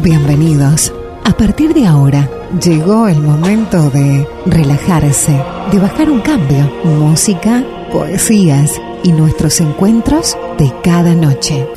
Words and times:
Bienvenidos. 0.00 0.90
A 1.22 1.36
partir 1.36 1.74
de 1.74 1.86
ahora, 1.86 2.28
llegó 2.64 3.08
el 3.08 3.20
momento 3.20 3.90
de 3.90 4.26
relajarse, 4.46 5.38
de 5.70 5.78
bajar 5.78 6.10
un 6.10 6.20
cambio. 6.20 6.72
Música, 6.82 7.62
poesías 7.92 8.80
y 9.04 9.12
nuestros 9.12 9.60
encuentros 9.60 10.36
de 10.58 10.72
cada 10.82 11.14
noche. 11.14 11.68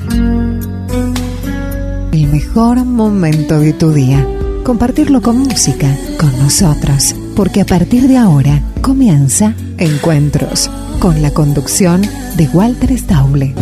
El 2.14 2.28
mejor 2.28 2.86
momento 2.86 3.60
de 3.60 3.74
tu 3.74 3.92
día. 3.92 4.26
Compartirlo 4.64 5.22
con 5.22 5.40
música, 5.40 5.94
con 6.18 6.32
nosotros. 6.40 7.14
Porque 7.36 7.62
a 7.62 7.66
partir 7.66 8.08
de 8.08 8.18
ahora 8.18 8.62
comienza 8.82 9.54
Encuentros, 9.78 10.72
con 11.00 11.22
la 11.22 11.32
conducción 11.32 12.02
de 12.38 12.48
Walter 12.48 12.98
Stauble. 12.98 13.54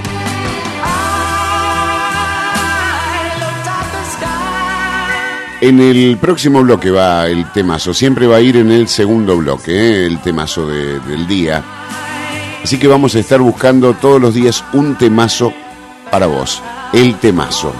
En 5.61 5.79
el 5.79 6.17
próximo 6.17 6.61
bloque 6.61 6.91
va 6.91 7.27
el 7.27 7.49
temazo, 7.53 7.93
siempre 7.93 8.27
va 8.27 8.37
a 8.37 8.41
ir 8.41 8.57
en 8.57 8.69
el 8.69 8.89
segundo 8.89 9.37
bloque, 9.37 9.71
¿eh? 9.71 10.05
el 10.05 10.19
temazo 10.19 10.67
de- 10.67 10.99
del 10.99 11.25
día. 11.25 11.63
Así 12.61 12.77
que 12.77 12.87
vamos 12.87 13.15
a 13.15 13.19
estar 13.19 13.39
buscando 13.39 13.93
todos 13.93 14.19
los 14.19 14.33
días 14.33 14.63
un 14.73 14.95
temazo 14.95 15.53
para 16.11 16.27
vos, 16.27 16.61
el 16.91 17.15
temazo. 17.15 17.73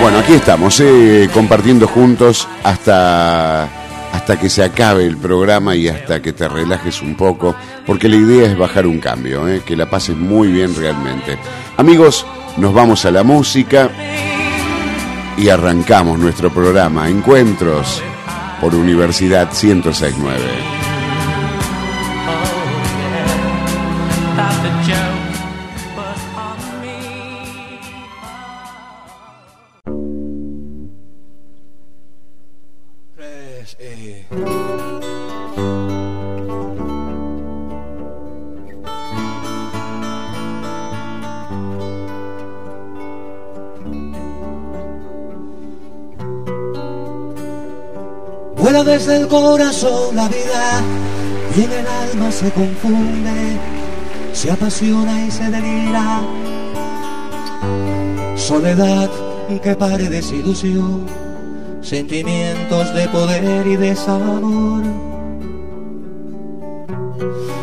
Bueno, 0.00 0.18
aquí 0.20 0.32
estamos, 0.32 0.80
¿eh? 0.80 1.28
compartiendo 1.34 1.86
juntos 1.86 2.48
hasta, 2.64 3.68
hasta 4.12 4.38
que 4.38 4.48
se 4.48 4.62
acabe 4.62 5.06
el 5.06 5.16
programa 5.16 5.76
y 5.76 5.88
hasta 5.88 6.20
que 6.20 6.32
te 6.32 6.48
relajes 6.48 7.02
un 7.02 7.14
poco, 7.14 7.54
porque 7.86 8.08
la 8.08 8.16
idea 8.16 8.50
es 8.50 8.58
bajar 8.58 8.86
un 8.86 8.98
cambio, 8.98 9.48
¿eh? 9.48 9.62
que 9.64 9.76
la 9.76 9.88
pases 9.88 10.16
muy 10.16 10.48
bien 10.48 10.74
realmente. 10.74 11.38
Amigos, 11.76 12.26
nos 12.56 12.74
vamos 12.74 13.04
a 13.04 13.10
la 13.10 13.22
música 13.22 13.90
y 15.36 15.48
arrancamos 15.48 16.18
nuestro 16.18 16.50
programa 16.50 17.08
Encuentros 17.08 18.02
por 18.60 18.74
Universidad 18.74 19.48
1069. 19.50 20.80
Corazón 49.30 50.16
la 50.16 50.28
vida 50.28 50.82
y 51.56 51.62
en 51.62 51.72
el 51.72 51.86
alma 51.86 52.30
se 52.30 52.50
confunde, 52.50 53.58
se 54.32 54.50
apasiona 54.50 55.26
y 55.26 55.30
se 55.30 55.50
delira. 55.50 56.20
Soledad 58.36 59.10
que 59.62 59.74
pare 59.74 60.08
desilusión 60.08 61.06
sentimientos 61.82 62.94
de 62.94 63.08
poder 63.08 63.66
y 63.66 63.76
desamor. 63.76 64.82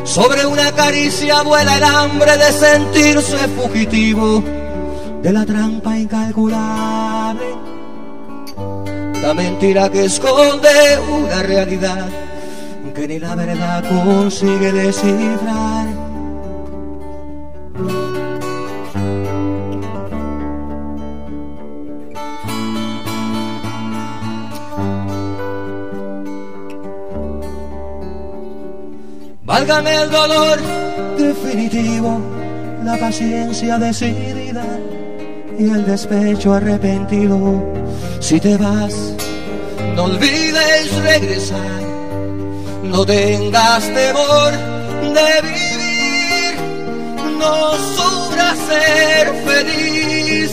Sobre 0.03 0.45
una 0.45 0.71
caricia 0.71 1.43
vuela 1.43 1.77
el 1.77 1.83
hambre 1.83 2.37
de 2.37 2.51
sentirse 2.51 3.37
fugitivo 3.49 4.43
de 5.21 5.33
la 5.33 5.45
trampa 5.45 5.97
incalculable. 5.97 7.16
La 9.27 9.33
mentira 9.33 9.89
que 9.89 10.05
esconde 10.05 10.69
una 11.11 11.43
realidad 11.43 12.07
que 12.95 13.07
ni 13.09 13.19
la 13.19 13.35
verdad 13.35 13.83
consigue 13.89 14.71
descifrar. 14.71 15.87
Válgame 29.43 30.03
el 30.03 30.09
dolor 30.09 30.59
definitivo, 31.17 32.21
la 32.85 32.95
paciencia 32.95 33.77
decidida 33.77 34.63
y 35.59 35.69
el 35.69 35.85
despecho 35.85 36.53
arrepentido. 36.53 37.63
Si 38.19 38.39
te 38.39 38.57
vas, 38.57 38.93
no 39.95 40.03
olvides 40.05 40.95
regresar, 41.01 41.81
no 42.83 43.05
tengas 43.05 43.83
temor 43.93 44.51
de 45.13 45.41
vivir, 45.41 46.55
no 47.39 47.73
sufras 47.95 48.57
ser 48.69 49.33
feliz. 49.45 50.51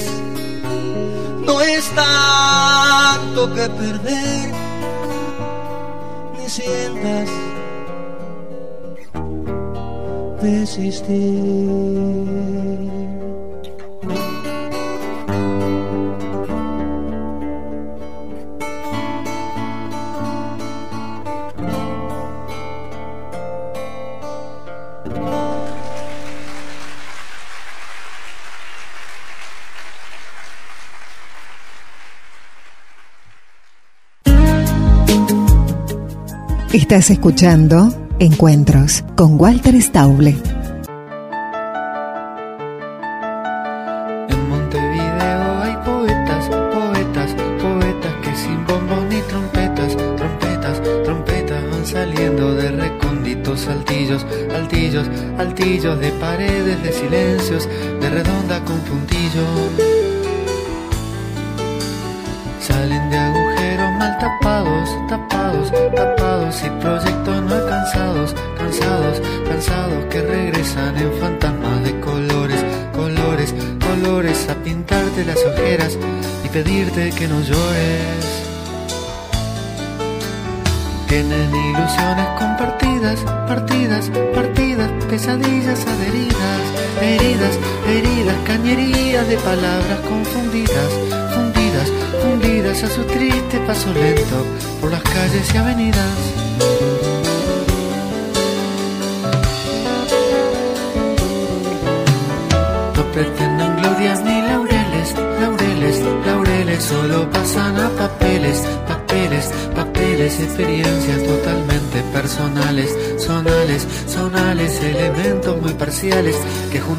No 1.47 1.61
es 1.61 1.85
tanto 1.95 3.53
que 3.55 3.69
perder, 3.69 4.53
ni 6.39 6.49
sientas 6.49 7.29
desistir. 10.41 12.25
Estás 36.75 37.09
escuchando 37.11 37.95
Encuentros 38.19 39.05
con 39.15 39.41
Walter 39.41 39.81
Stauble. 39.81 40.54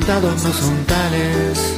Que 0.06 0.12
juntados 0.12 0.44
no 0.44 0.54
son 0.54 0.86
tales. 0.86 1.78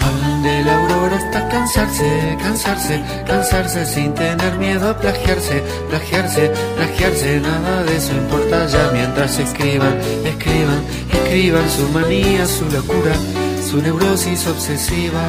Hablan 0.00 0.42
de 0.42 0.64
la 0.64 0.82
aurora 0.82 1.16
hasta 1.16 1.48
cansarse, 1.48 2.36
cansarse, 2.40 3.02
cansarse 3.26 3.86
sin 3.86 4.14
tener 4.14 4.58
miedo 4.58 4.90
a 4.90 4.96
plagiarse, 4.96 5.62
plagiarse, 5.88 6.50
plagiarse, 6.76 7.40
nada 7.40 7.84
de 7.84 7.96
eso 7.96 8.12
importa 8.12 8.66
ya 8.66 8.90
mientras 8.92 9.38
escriban, 9.38 9.98
escriban, 10.24 10.82
escriban 11.12 11.70
su 11.70 11.88
manía, 11.90 12.46
su 12.46 12.64
locura, 12.70 13.14
su 13.68 13.80
neurosis 13.80 14.46
obsesiva. 14.46 15.22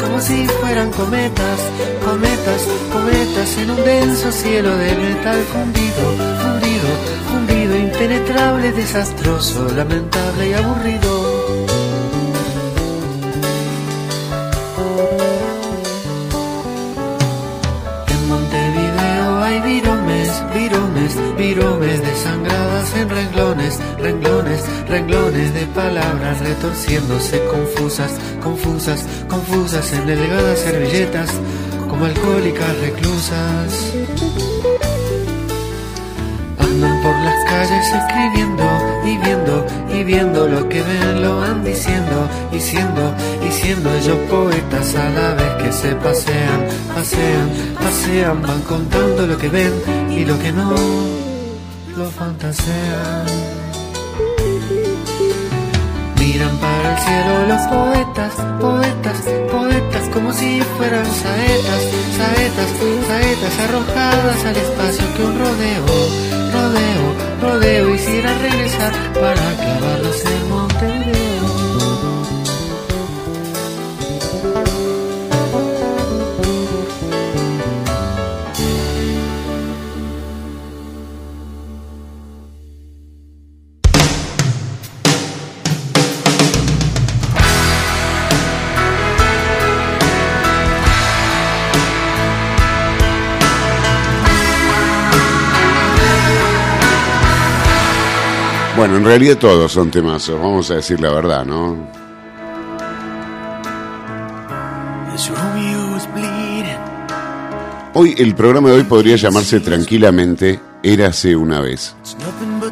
Como 0.00 0.20
si 0.20 0.46
fueran 0.46 0.90
cometas, 0.90 1.60
cometas, 2.04 2.62
cometas 2.92 3.58
en 3.58 3.70
un 3.70 3.84
denso 3.84 4.32
cielo 4.32 4.74
de 4.76 4.94
metal 4.94 5.42
fundido, 5.52 6.02
fundido, 6.42 6.88
fundido, 7.30 7.78
impenetrable, 7.78 8.72
desastroso, 8.72 9.68
lamentable 9.76 10.48
y 10.48 10.52
aburrido. 10.54 11.56
En 18.08 18.28
Montevideo 18.28 19.42
hay 19.44 19.60
viromes, 19.60 20.42
viromes, 20.54 21.36
viromes 21.36 22.00
desangradas 22.00 22.96
en 22.96 23.10
renglones, 23.10 23.78
renglones, 23.98 24.64
renglones 24.88 25.52
de 25.52 25.66
palabras 25.66 26.40
retorciéndose 26.40 27.42
confusas, 27.46 28.12
confusas, 28.42 29.04
confusas 29.28 29.92
en 29.92 30.06
delgadas 30.06 30.58
servilletas 30.60 31.30
como 31.88 32.04
alcohólicas 32.04 32.78
reclusas. 32.80 33.92
Andan 36.58 37.02
por 37.02 37.16
las 37.16 37.44
calles 37.44 37.86
escribiendo 37.92 38.64
y 39.04 39.16
viendo 39.18 39.66
y 39.92 40.04
viendo 40.04 40.46
lo 40.46 40.68
que 40.68 40.82
ven, 40.82 41.22
lo 41.22 41.38
van 41.38 41.64
diciendo 41.64 42.28
y 42.52 42.60
siendo 42.60 43.14
y 43.46 43.50
siendo 43.50 43.94
ellos 43.94 44.18
poetas 44.30 44.94
a 44.94 45.08
la 45.10 45.34
vez 45.34 45.64
que 45.64 45.72
se 45.72 45.94
pasean, 45.96 46.66
pasean, 46.94 47.74
pasean, 47.82 48.42
van 48.42 48.62
contando 48.62 49.26
lo 49.26 49.38
que 49.38 49.48
ven 49.48 49.72
y 50.10 50.24
lo 50.24 50.38
que 50.38 50.52
no 50.52 50.74
lo 51.96 52.10
fantasean. 52.10 53.65
Miran 56.26 56.58
para 56.58 56.90
el 56.90 56.98
cielo 56.98 57.46
los 57.46 57.62
poetas, 57.68 58.34
poetas, 58.60 59.18
poetas, 59.48 60.08
como 60.12 60.32
si 60.32 60.60
fueran 60.76 61.06
saetas, 61.06 61.82
saetas, 62.16 62.70
saetas 63.06 63.58
arrojadas 63.60 64.44
al 64.44 64.56
espacio 64.56 65.04
que 65.14 65.22
un 65.22 65.38
rodeo, 65.38 65.86
rodeo, 66.52 67.06
rodeo 67.40 67.94
hiciera 67.94 68.36
regresar 68.38 68.92
para 69.14 69.54
clavarlos 69.54 70.24
en 70.24 70.50
Bueno, 98.86 98.98
en 99.00 99.04
realidad 99.04 99.36
todos 99.38 99.72
son 99.72 99.90
temazos, 99.90 100.40
vamos 100.40 100.70
a 100.70 100.76
decir 100.76 101.00
la 101.00 101.10
verdad, 101.10 101.44
¿no? 101.44 101.90
Hoy 107.94 108.14
el 108.16 108.36
programa 108.36 108.68
de 108.68 108.76
hoy 108.76 108.84
podría 108.84 109.16
llamarse 109.16 109.58
tranquilamente 109.58 110.60
Érase 110.84 111.34
una 111.34 111.60
vez. 111.60 111.96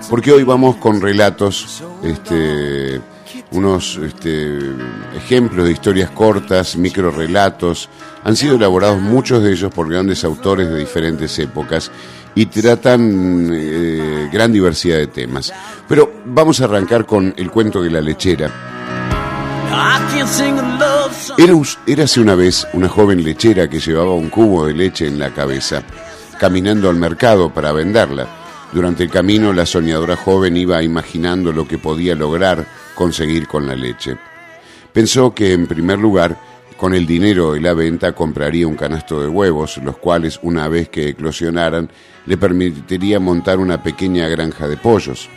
Porque 0.08 0.30
hoy 0.30 0.44
vamos 0.44 0.76
con 0.76 1.00
relatos, 1.00 1.82
este, 2.04 3.00
unos 3.50 3.96
este, 3.96 4.60
ejemplos 5.16 5.66
de 5.66 5.72
historias 5.72 6.10
cortas, 6.10 6.76
micro 6.76 7.10
relatos. 7.10 7.88
Han 8.22 8.36
sido 8.36 8.54
elaborados 8.54 9.00
muchos 9.00 9.42
de 9.42 9.50
ellos 9.50 9.74
por 9.74 9.90
grandes 9.90 10.22
autores 10.22 10.70
de 10.70 10.78
diferentes 10.78 11.36
épocas 11.40 11.90
y 12.34 12.46
tratan 12.46 13.50
eh, 13.52 14.28
gran 14.32 14.52
diversidad 14.52 14.98
de 14.98 15.06
temas. 15.06 15.52
Pero 15.88 16.12
vamos 16.24 16.60
a 16.60 16.64
arrancar 16.64 17.06
con 17.06 17.34
el 17.36 17.50
cuento 17.50 17.82
de 17.82 17.90
la 17.90 18.00
lechera. 18.00 18.50
Era, 21.38 21.54
érase 21.86 22.20
una 22.20 22.34
vez 22.34 22.66
una 22.72 22.88
joven 22.88 23.22
lechera 23.22 23.68
que 23.68 23.80
llevaba 23.80 24.14
un 24.14 24.28
cubo 24.28 24.66
de 24.66 24.74
leche 24.74 25.06
en 25.06 25.18
la 25.18 25.30
cabeza, 25.30 25.82
caminando 26.38 26.88
al 26.88 26.96
mercado 26.96 27.52
para 27.52 27.72
venderla. 27.72 28.26
Durante 28.72 29.04
el 29.04 29.10
camino, 29.10 29.52
la 29.52 29.66
soñadora 29.66 30.16
joven 30.16 30.56
iba 30.56 30.82
imaginando 30.82 31.52
lo 31.52 31.66
que 31.66 31.78
podía 31.78 32.16
lograr 32.16 32.66
conseguir 32.94 33.46
con 33.46 33.66
la 33.66 33.76
leche. 33.76 34.16
Pensó 34.92 35.34
que, 35.34 35.52
en 35.52 35.66
primer 35.66 35.98
lugar, 35.98 36.36
con 36.76 36.94
el 36.94 37.06
dinero 37.06 37.52
de 37.52 37.60
la 37.60 37.72
venta 37.72 38.12
compraría 38.12 38.66
un 38.66 38.76
canasto 38.76 39.20
de 39.20 39.28
huevos, 39.28 39.78
los 39.78 39.96
cuales, 39.96 40.40
una 40.42 40.68
vez 40.68 40.88
que 40.88 41.08
eclosionaran, 41.08 41.88
le 42.26 42.36
permitiría 42.36 43.20
montar 43.20 43.58
una 43.58 43.82
pequeña 43.82 44.28
granja 44.28 44.66
de 44.66 44.76
pollos. 44.76 45.28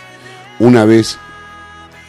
Una 0.59 0.85
vez 0.85 1.17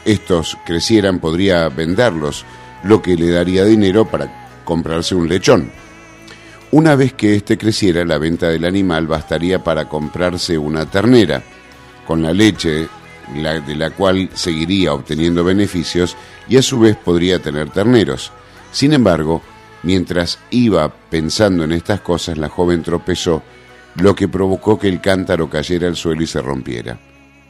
estos 0.04 0.56
crecieran 0.64 1.18
podría 1.18 1.68
venderlos, 1.68 2.44
lo 2.84 3.02
que 3.02 3.16
le 3.16 3.30
daría 3.30 3.64
dinero 3.64 4.04
para 4.06 4.62
comprarse 4.64 5.14
un 5.14 5.28
lechón. 5.28 5.70
Una 6.70 6.94
vez 6.94 7.14
que 7.14 7.34
éste 7.34 7.56
creciera, 7.56 8.04
la 8.04 8.18
venta 8.18 8.48
del 8.48 8.64
animal 8.64 9.06
bastaría 9.06 9.62
para 9.64 9.88
comprarse 9.88 10.56
una 10.58 10.86
ternera, 10.86 11.42
con 12.06 12.22
la 12.22 12.32
leche 12.32 12.88
de 13.34 13.76
la 13.76 13.90
cual 13.90 14.30
seguiría 14.32 14.94
obteniendo 14.94 15.44
beneficios 15.44 16.16
y 16.48 16.56
a 16.56 16.62
su 16.62 16.80
vez 16.80 16.96
podría 16.96 17.38
tener 17.40 17.70
terneros. 17.70 18.32
Sin 18.72 18.92
embargo, 18.92 19.42
mientras 19.82 20.38
iba 20.50 20.88
pensando 20.88 21.64
en 21.64 21.72
estas 21.72 22.00
cosas, 22.00 22.38
la 22.38 22.48
joven 22.48 22.82
tropezó, 22.82 23.42
lo 24.00 24.14
que 24.14 24.28
provocó 24.28 24.78
que 24.78 24.88
el 24.88 25.00
cántaro 25.00 25.48
cayera 25.50 25.88
al 25.88 25.96
suelo 25.96 26.22
y 26.22 26.26
se 26.26 26.40
rompiera. 26.40 26.98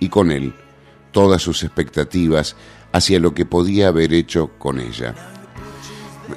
Y 0.01 0.09
con 0.09 0.31
él, 0.31 0.53
todas 1.13 1.43
sus 1.43 1.63
expectativas 1.63 2.57
hacia 2.93 3.21
lo 3.21 3.35
que 3.35 3.45
podía 3.45 3.89
haber 3.89 4.13
hecho 4.13 4.53
con 4.59 4.81
ella. 4.81 5.15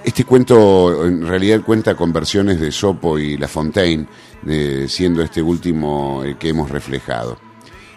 Este 0.03 0.23
cuento 0.23 1.05
en 1.05 1.27
realidad 1.27 1.61
cuenta 1.61 1.95
con 1.95 2.13
versiones 2.13 2.59
de 2.59 2.71
Sopo 2.71 3.19
y 3.19 3.37
La 3.37 3.47
Fontaine, 3.47 4.07
de- 4.41 4.87
siendo 4.87 5.21
este 5.21 5.41
último 5.41 6.23
el 6.23 6.37
que 6.37 6.49
hemos 6.49 6.69
reflejado. 6.71 7.37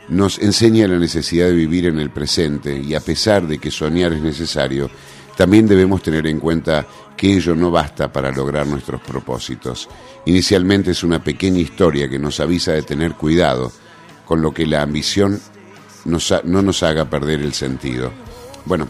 Nos 0.08 0.38
enseña 0.38 0.86
la 0.88 0.98
necesidad 0.98 1.46
de 1.46 1.54
vivir 1.54 1.86
en 1.86 1.98
el 1.98 2.10
presente 2.10 2.76
y 2.78 2.94
a 2.94 3.00
pesar 3.00 3.46
de 3.46 3.58
que 3.58 3.70
soñar 3.70 4.12
es 4.12 4.20
necesario, 4.22 4.90
también 5.36 5.66
debemos 5.66 6.02
tener 6.02 6.26
en 6.26 6.40
cuenta 6.40 6.86
que 7.16 7.34
ello 7.34 7.54
no 7.54 7.70
basta 7.70 8.12
para 8.12 8.30
lograr 8.32 8.66
nuestros 8.66 9.00
propósitos. 9.00 9.88
Inicialmente 10.26 10.90
es 10.90 11.02
una 11.02 11.22
pequeña 11.22 11.60
historia 11.60 12.08
que 12.08 12.18
nos 12.18 12.40
avisa 12.40 12.72
de 12.72 12.82
tener 12.82 13.12
cuidado 13.14 13.72
con 14.24 14.42
lo 14.42 14.52
que 14.52 14.66
la 14.66 14.82
ambición 14.82 15.40
no 16.04 16.62
nos 16.62 16.82
haga 16.82 17.04
perder 17.08 17.40
el 17.40 17.54
sentido. 17.54 18.10
Bueno, 18.64 18.88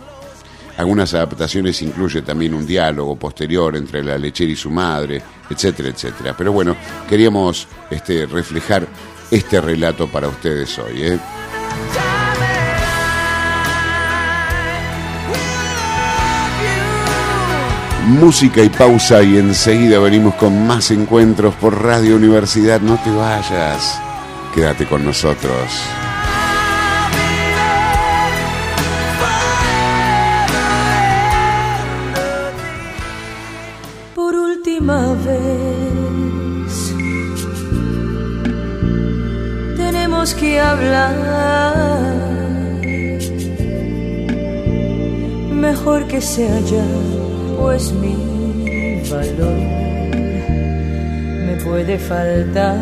algunas 0.76 1.14
adaptaciones 1.14 1.80
incluye 1.82 2.22
también 2.22 2.54
un 2.54 2.66
diálogo 2.66 3.16
posterior 3.16 3.76
entre 3.76 4.02
la 4.02 4.18
lechera 4.18 4.50
y 4.50 4.56
su 4.56 4.70
madre, 4.70 5.22
etcétera, 5.48 5.90
etcétera. 5.90 6.34
Pero 6.36 6.52
bueno, 6.52 6.76
queríamos 7.08 7.68
este, 7.90 8.26
reflejar 8.26 8.86
este 9.30 9.60
relato 9.60 10.08
para 10.08 10.28
ustedes 10.28 10.76
hoy. 10.78 11.02
¿eh? 11.02 11.18
Música 18.06 18.62
y 18.62 18.68
pausa 18.68 19.22
y 19.22 19.38
enseguida 19.38 19.98
venimos 19.98 20.34
con 20.34 20.66
más 20.66 20.90
encuentros 20.90 21.54
por 21.54 21.82
Radio 21.82 22.16
Universidad. 22.16 22.80
No 22.80 22.98
te 23.02 23.10
vayas, 23.10 24.00
quédate 24.54 24.86
con 24.86 25.04
nosotros. 25.04 25.70
por 34.24 34.34
última 34.36 35.14
vez. 35.26 36.76
Tenemos 39.76 40.34
que 40.34 40.60
hablar. 40.60 41.14
Mejor 45.52 46.06
que 46.06 46.20
sea 46.20 46.58
ya, 46.60 46.86
pues 47.58 47.92
mi 47.92 48.14
valor 49.10 49.58
me 51.46 51.56
puede 51.64 51.98
faltar. 51.98 52.78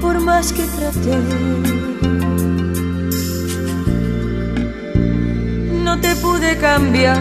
Por 0.00 0.20
más 0.20 0.52
que 0.52 0.62
traté 0.62 1.16
no 5.84 6.00
te 6.00 6.14
pude 6.16 6.56
cambiar. 6.58 7.20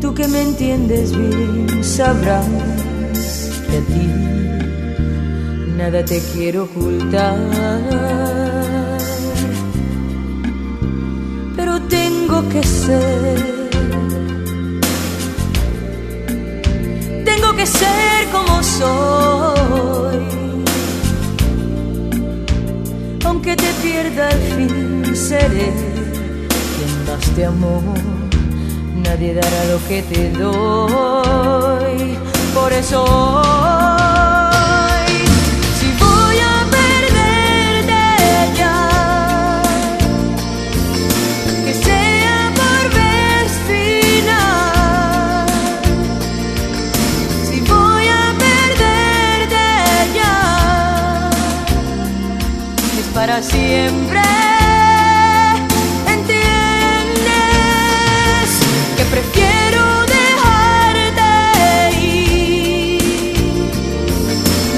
Tú 0.00 0.14
que 0.14 0.28
me 0.28 0.42
entiendes 0.42 1.16
bien, 1.16 1.82
sabrás 1.82 2.46
que 3.68 3.76
a 3.78 3.80
ti 3.80 4.06
nada 5.76 6.04
te 6.04 6.20
quiero 6.32 6.64
ocultar. 6.64 8.35
Que 12.60 12.66
ser. 12.66 13.36
Tengo 17.24 17.54
que 17.54 17.66
ser 17.66 18.28
como 18.32 18.62
soy 18.62 20.26
aunque 23.24 23.56
te 23.56 23.70
pierda 23.82 24.28
al 24.28 24.40
fin, 24.54 25.16
seré 25.16 25.72
quien 26.74 26.92
más 27.06 27.24
te 27.34 27.44
amó. 27.44 27.82
Nadie 29.04 29.34
dará 29.34 29.64
lo 29.72 29.78
que 29.88 30.02
te 30.02 30.30
doy. 30.30 32.16
Por 32.54 32.72
eso 32.72 33.95
siempre. 53.42 54.20
¿Entiendes? 56.06 56.46
Que 58.96 59.04
prefiero 59.04 59.82
dejarte 60.06 61.30
ir 62.00 63.36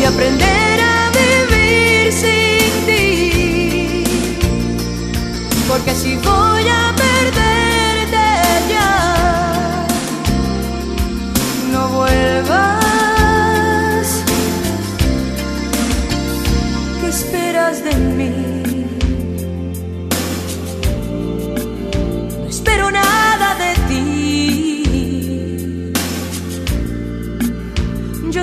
y 0.00 0.04
aprender 0.04 0.80
a 0.80 1.10
vivir 1.10 2.12
sin 2.12 2.86
ti. 2.86 4.04
Porque 5.68 5.94
si 5.94 6.16
voy 6.16 6.68
a 6.68 6.97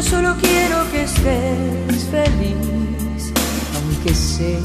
solo 0.10 0.36
quiero 0.40 0.90
que 0.92 1.04
estés 1.04 2.04
feliz, 2.12 3.34
aunque 3.76 4.14
sé 4.14 4.60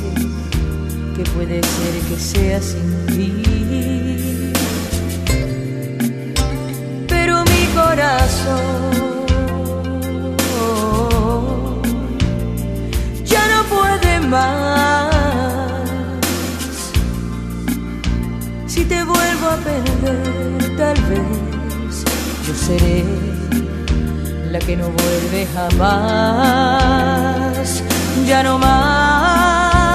que 1.17 1.23
puede 1.31 1.63
ser 1.63 1.95
que 2.09 2.17
sea 2.17 2.61
sin 2.61 3.07
ti. 3.07 4.53
Pero 7.09 7.45
mi 7.45 7.65
corazón 7.75 8.91
ya 13.25 13.43
no 13.53 13.61
puede 13.77 14.21
más. 14.21 15.11
Si 18.67 18.85
te 18.85 19.03
vuelvo 19.05 19.47
a 19.55 19.57
perder, 19.57 20.77
tal 20.77 21.01
vez 21.11 22.05
yo 22.47 22.55
seré 22.55 23.40
la 24.50 24.59
que 24.59 24.76
no 24.76 24.90
vuelve 24.90 25.47
jamás. 25.54 25.85
Ya 28.26 28.42
no 28.42 28.59
más. 28.59 29.87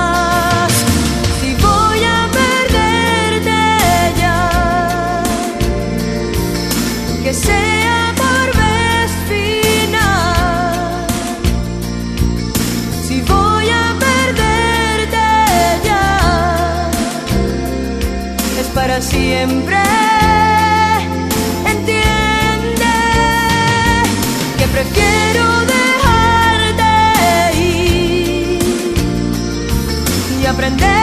Si 1.42 1.54
voy 1.56 2.04
a 2.04 2.30
perderte 2.40 3.60
ya, 4.22 5.24
que 7.24 7.34
sea 7.34 8.14
por 8.16 8.48
vez 8.62 9.12
final. 9.30 11.06
Si 13.08 13.22
voy 13.22 13.70
a 13.70 13.94
perderte 14.00 15.28
ya, 15.84 16.90
es 18.62 18.68
para 18.68 19.02
siempre. 19.02 20.05
Prefiero 24.76 25.46
dejarte 25.74 26.92
ir 27.58 28.60
y 30.42 30.46
aprender 30.46 30.95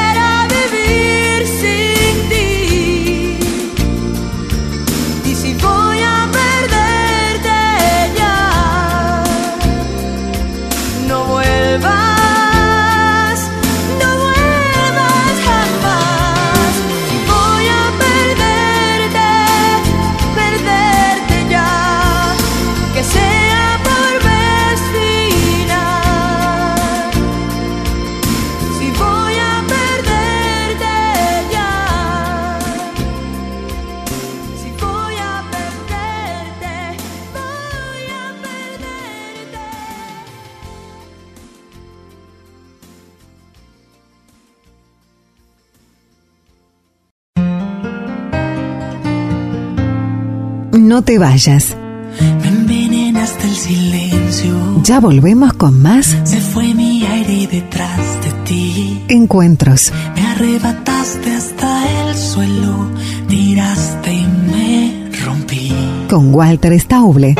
No 51.03 51.07
te 51.07 51.19
vayas. 51.19 51.77
Me 52.21 52.47
envenenaste 52.47 53.49
el 53.49 53.57
silencio. 53.57 54.83
Ya 54.85 55.01
volvemos 55.01 55.53
con 55.55 55.83
más 55.83 56.15
Se 56.23 56.41
fue 56.41 56.73
mi 56.75 57.05
aire 57.05 57.49
detrás 57.51 57.99
de 58.23 58.31
ti. 58.45 59.03
encuentros. 59.09 59.91
Me 60.15 60.25
arrebataste 60.29 61.35
hasta 61.35 62.09
el 62.11 62.17
suelo. 62.17 62.89
Tiraste 63.27 64.13
y 64.13 64.27
me 64.53 65.11
rompí. 65.25 65.73
Con 66.09 66.33
Walter 66.33 66.79
Stauble. 66.79 67.35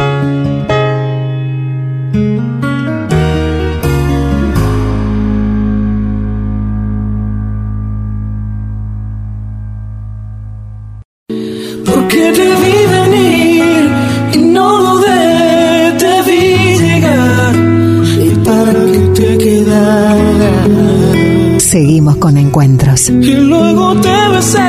Con 22.23 22.39
encuentros. 22.39 23.09
Y 23.09 23.35
luego 23.35 23.97
te 23.97 24.29
besé 24.33 24.61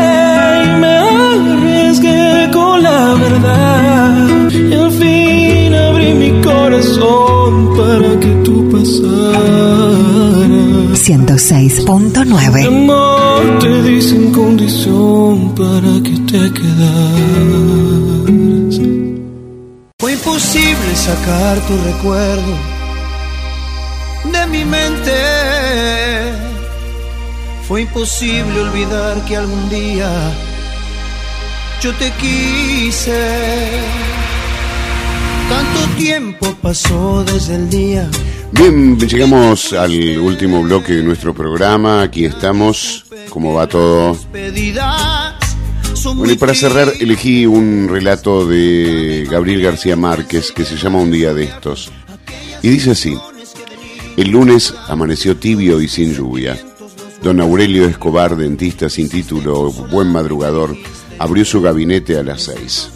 y 0.65 0.69
me 0.81 0.97
arriesgué 1.51 2.49
con 2.51 2.81
la 2.81 3.13
verdad. 3.13 4.49
Y 4.51 4.73
al 4.73 4.91
fin 4.91 5.71
abrí 5.75 6.15
mi 6.15 6.41
corazón 6.41 7.77
para 7.77 8.19
que 8.19 8.31
tú 8.43 8.55
pasaras. 8.71 9.93
106.9. 10.97 12.65
Amor, 12.65 13.59
te 13.59 13.83
di 13.83 14.01
sin 14.01 14.31
condición 14.31 15.53
para 15.53 15.93
que 16.05 16.15
te 16.31 16.41
quedaras. 16.57 17.53
Fue 19.99 20.13
imposible 20.13 20.95
sacar 20.95 21.59
tu 21.67 21.73
recuerdo 21.91 22.53
de 24.33 24.47
mi 24.47 24.65
mente. 24.65 25.42
Fue 27.67 27.81
imposible 27.83 28.59
olvidar 28.59 29.23
que 29.25 29.37
algún 29.37 29.69
día 29.69 30.09
yo 31.81 31.93
te 31.95 32.11
quise. 32.11 33.81
Tanto 35.49 35.95
tiempo 35.97 36.55
pasó 36.61 37.23
desde 37.23 37.55
el 37.55 37.69
día. 37.69 38.09
Bien, 38.51 38.99
llegamos 38.99 39.73
al 39.73 40.19
último 40.19 40.61
bloque 40.61 40.93
de 40.93 41.03
nuestro 41.03 41.33
programa. 41.33 42.01
Aquí 42.01 42.25
estamos. 42.25 43.05
¿Cómo 43.29 43.53
va 43.53 43.67
todo? 43.67 44.17
Bueno, 46.15 46.33
y 46.33 46.35
para 46.35 46.53
cerrar, 46.53 46.91
elegí 46.99 47.45
un 47.45 47.87
relato 47.89 48.45
de 48.45 49.25
Gabriel 49.29 49.61
García 49.61 49.95
Márquez 49.95 50.51
que 50.51 50.65
se 50.65 50.75
llama 50.75 50.99
Un 50.99 51.11
día 51.11 51.33
de 51.33 51.45
estos. 51.45 51.91
Y 52.61 52.69
dice 52.69 52.91
así: 52.91 53.17
El 54.17 54.29
lunes 54.29 54.73
amaneció 54.87 55.37
tibio 55.37 55.81
y 55.81 55.87
sin 55.87 56.13
lluvia. 56.13 56.57
Don 57.23 57.39
Aurelio 57.39 57.85
Escobar, 57.87 58.35
dentista 58.35 58.89
sin 58.89 59.07
título, 59.07 59.71
buen 59.71 60.09
madrugador, 60.09 60.75
abrió 61.19 61.45
su 61.45 61.61
gabinete 61.61 62.17
a 62.17 62.23
las 62.23 62.43
seis. 62.43 62.89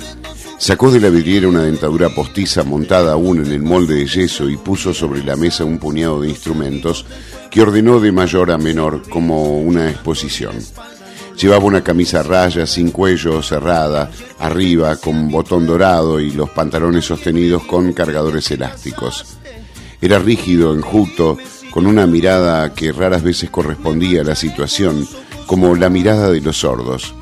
Sacó 0.58 0.92
de 0.92 1.00
la 1.00 1.08
vidriera 1.08 1.48
una 1.48 1.64
dentadura 1.64 2.10
postiza 2.10 2.66
montada 2.66 3.14
aún 3.14 3.46
en 3.46 3.54
el 3.54 3.62
molde 3.62 3.96
de 3.96 4.06
yeso 4.06 4.50
y 4.50 4.58
puso 4.58 4.94
sobre 4.94 5.24
la 5.24 5.38
mesa 5.38 5.64
un 5.64 5.78
puñado 5.78 6.20
de 6.20 6.28
instrumentos 6.28 7.06
que 7.50 7.62
ordenó 7.62 8.02
de 8.02 8.12
mayor 8.12 8.52
a 8.52 8.58
menor 8.58 9.08
como 9.08 9.60
una 9.60 9.90
exposición. 9.90 10.56
Llevaba 11.40 11.64
una 11.64 11.82
camisa 11.82 12.20
a 12.20 12.24
rayas 12.24 12.70
sin 12.70 12.92
cuello, 12.92 13.42
cerrada, 13.42 14.12
arriba, 14.40 14.98
con 14.98 15.32
botón 15.32 15.66
dorado 15.66 16.20
y 16.20 16.32
los 16.32 16.50
pantalones 16.50 17.06
sostenidos 17.06 17.64
con 17.64 17.94
cargadores 17.94 18.52
elásticos. 18.52 19.38
Era 20.02 20.20
rígido, 20.20 20.74
enjuto, 20.74 21.38
con 21.78 21.86
una 21.86 22.08
mirada 22.08 22.74
que 22.74 22.92
raras 22.92 23.22
veces 23.22 23.52
correspondía 23.52 24.22
a 24.22 24.24
la 24.24 24.34
situación, 24.34 25.08
como 25.46 25.76
la 25.76 25.92
mirada 25.92 26.32
de 26.32 26.42
los 26.42 26.62
sordos. 26.62 27.14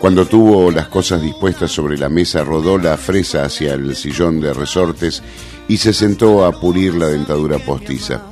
Cuando 0.00 0.26
tuvo 0.26 0.72
las 0.72 0.88
cosas 0.88 1.22
dispuestas 1.22 1.70
sobre 1.70 1.96
la 1.96 2.08
mesa, 2.08 2.42
rodó 2.42 2.78
la 2.78 2.96
fresa 2.96 3.44
hacia 3.44 3.74
el 3.74 3.94
sillón 3.94 4.40
de 4.40 4.52
resortes 4.52 5.22
y 5.68 5.76
se 5.76 5.92
sentó 5.92 6.44
a 6.44 6.60
pulir 6.60 6.96
la 6.96 7.10
dentadura 7.10 7.60
postiza. 7.60 8.22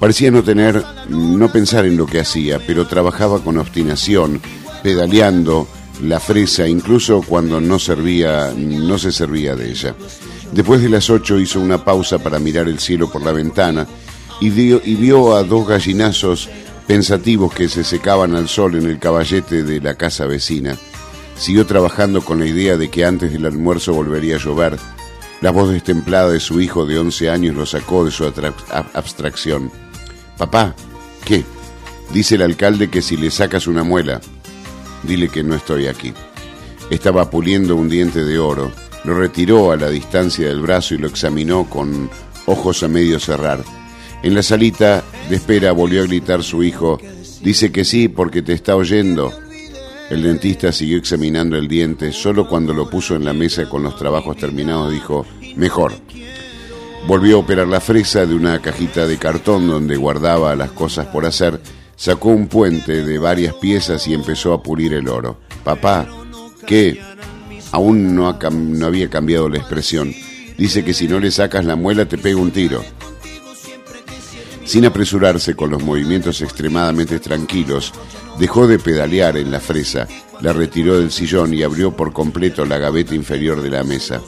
Parecía 0.00 0.32
no 0.32 0.42
tener, 0.42 0.84
no 1.08 1.52
pensar 1.52 1.86
en 1.86 1.96
lo 1.96 2.06
que 2.06 2.18
hacía, 2.18 2.58
pero 2.66 2.84
trabajaba 2.88 3.38
con 3.38 3.58
obstinación, 3.58 4.40
pedaleando 4.82 5.68
la 6.02 6.18
fresa, 6.18 6.66
incluso 6.66 7.22
cuando 7.22 7.60
no 7.60 7.78
servía, 7.78 8.52
no 8.56 8.98
se 8.98 9.12
servía 9.12 9.54
de 9.54 9.70
ella. 9.70 9.94
Después 10.50 10.82
de 10.82 10.88
las 10.88 11.08
ocho 11.08 11.38
hizo 11.38 11.60
una 11.60 11.84
pausa 11.84 12.18
para 12.18 12.40
mirar 12.40 12.66
el 12.66 12.80
cielo 12.80 13.08
por 13.08 13.22
la 13.22 13.30
ventana 13.30 13.86
y, 14.42 14.50
vio 14.96 15.36
a 15.36 15.44
dos 15.44 15.68
gallinazos 15.68 16.48
pensativos 16.88 17.54
que 17.54 17.68
se 17.68 17.84
secaban 17.84 18.34
al 18.34 18.48
sol 18.48 18.74
en 18.74 18.86
el 18.86 18.98
caballete 18.98 19.62
de 19.62 19.80
la 19.80 19.94
casa 19.94 20.26
vecina. 20.26 20.76
Siguió 21.36 21.64
trabajando 21.64 22.22
con 22.22 22.40
la 22.40 22.46
idea 22.46 22.76
de 22.76 22.90
que 22.90 23.04
antes 23.04 23.32
del 23.32 23.46
almuerzo 23.46 23.94
volvería 23.94 24.36
a 24.36 24.38
llover. 24.38 24.78
La 25.40 25.52
voz 25.52 25.70
destemplada 25.70 26.30
de 26.30 26.40
su 26.40 26.60
hijo 26.60 26.86
de 26.86 26.98
11 26.98 27.30
años 27.30 27.54
lo 27.56 27.66
sacó 27.66 28.04
de 28.04 28.10
su 28.10 28.24
abstracción. 28.94 29.70
Papá, 30.36 30.74
¿qué? 31.24 31.44
Dice 32.12 32.34
el 32.34 32.42
alcalde 32.42 32.90
que 32.90 33.00
si 33.00 33.16
le 33.16 33.30
sacas 33.30 33.68
una 33.68 33.84
muela, 33.84 34.20
dile 35.04 35.28
que 35.28 35.44
no 35.44 35.54
estoy 35.54 35.86
aquí. 35.86 36.12
Estaba 36.90 37.30
puliendo 37.30 37.76
un 37.76 37.88
diente 37.88 38.24
de 38.24 38.38
oro, 38.38 38.72
lo 39.04 39.14
retiró 39.14 39.70
a 39.70 39.76
la 39.76 39.88
distancia 39.88 40.48
del 40.48 40.60
brazo 40.60 40.94
y 40.94 40.98
lo 40.98 41.06
examinó 41.06 41.64
con 41.70 42.10
ojos 42.46 42.82
a 42.82 42.88
medio 42.88 43.18
cerrar. 43.20 43.64
En 44.22 44.34
la 44.34 44.42
salita 44.44 45.02
de 45.28 45.36
espera 45.36 45.72
volvió 45.72 46.02
a 46.02 46.06
gritar 46.06 46.44
su 46.44 46.62
hijo, 46.62 47.00
dice 47.42 47.72
que 47.72 47.84
sí 47.84 48.08
porque 48.08 48.40
te 48.40 48.52
está 48.52 48.76
oyendo. 48.76 49.32
El 50.10 50.22
dentista 50.22 50.70
siguió 50.70 50.98
examinando 50.98 51.56
el 51.56 51.66
diente, 51.66 52.12
solo 52.12 52.46
cuando 52.46 52.72
lo 52.72 52.88
puso 52.88 53.16
en 53.16 53.24
la 53.24 53.32
mesa 53.32 53.68
con 53.68 53.82
los 53.82 53.96
trabajos 53.96 54.36
terminados 54.36 54.92
dijo, 54.92 55.26
mejor. 55.56 55.92
Volvió 57.08 57.36
a 57.36 57.40
operar 57.40 57.66
la 57.66 57.80
fresa 57.80 58.24
de 58.24 58.34
una 58.34 58.60
cajita 58.60 59.08
de 59.08 59.18
cartón 59.18 59.66
donde 59.66 59.96
guardaba 59.96 60.54
las 60.54 60.70
cosas 60.70 61.06
por 61.06 61.26
hacer, 61.26 61.60
sacó 61.96 62.28
un 62.28 62.46
puente 62.46 63.04
de 63.04 63.18
varias 63.18 63.54
piezas 63.54 64.06
y 64.06 64.14
empezó 64.14 64.52
a 64.52 64.62
pulir 64.62 64.92
el 64.92 65.08
oro. 65.08 65.40
Papá, 65.64 66.06
¿qué? 66.64 67.00
Aún 67.72 68.14
no, 68.14 68.38
no 68.38 68.86
había 68.86 69.10
cambiado 69.10 69.48
la 69.48 69.58
expresión. 69.58 70.14
Dice 70.56 70.84
que 70.84 70.94
si 70.94 71.08
no 71.08 71.18
le 71.18 71.32
sacas 71.32 71.64
la 71.64 71.74
muela 71.74 72.04
te 72.06 72.18
pega 72.18 72.38
un 72.38 72.52
tiro. 72.52 72.84
Sin 74.72 74.86
apresurarse 74.86 75.54
con 75.54 75.68
los 75.68 75.82
movimientos 75.82 76.40
extremadamente 76.40 77.20
tranquilos, 77.20 77.92
dejó 78.38 78.66
de 78.66 78.78
pedalear 78.78 79.36
en 79.36 79.50
la 79.50 79.60
fresa, 79.60 80.08
la 80.40 80.54
retiró 80.54 80.98
del 80.98 81.10
sillón 81.12 81.52
y 81.52 81.62
abrió 81.62 81.94
por 81.94 82.14
completo 82.14 82.64
la 82.64 82.78
gaveta 82.78 83.14
inferior 83.14 83.60
de 83.60 83.68
la 83.68 83.84
mesa. 83.84 84.22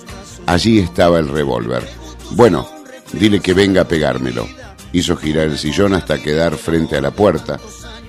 Allí 0.45 0.81
estaba 0.81 1.19
el 1.19 1.29
revólver. 1.29 1.89
Bueno, 2.33 2.69
dile 3.15 3.41
que 3.41 3.55
venga 3.55 3.81
a 3.81 3.89
pegármelo. 3.89 4.47
Hizo 4.93 5.17
girar 5.17 5.47
el 5.47 5.57
sillón 5.57 5.95
hasta 5.95 6.23
quedar 6.23 6.59
frente 6.59 6.99
a 6.99 7.01
la 7.01 7.11
puerta, 7.11 7.59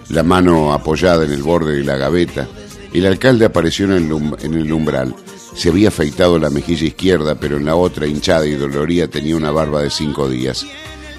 la 0.09 0.23
mano 0.23 0.73
apoyada 0.73 1.23
en 1.23 1.31
el 1.31 1.41
borde 1.41 1.77
de 1.77 1.85
la 1.85 1.95
gaveta. 1.95 2.49
El 2.91 3.05
alcalde 3.05 3.45
apareció 3.45 3.85
en 3.85 3.91
el, 3.93 4.11
um- 4.11 4.35
en 4.41 4.55
el 4.55 4.73
umbral. 4.73 5.15
Se 5.55 5.69
había 5.69 5.87
afeitado 5.87 6.37
la 6.37 6.49
mejilla 6.49 6.87
izquierda, 6.87 7.35
pero 7.35 7.55
en 7.55 7.63
la 7.63 7.77
otra, 7.77 8.07
hinchada 8.07 8.45
y 8.45 8.55
dolorida, 8.55 9.07
tenía 9.07 9.37
una 9.37 9.51
barba 9.51 9.81
de 9.81 9.89
cinco 9.89 10.27
días. 10.27 10.65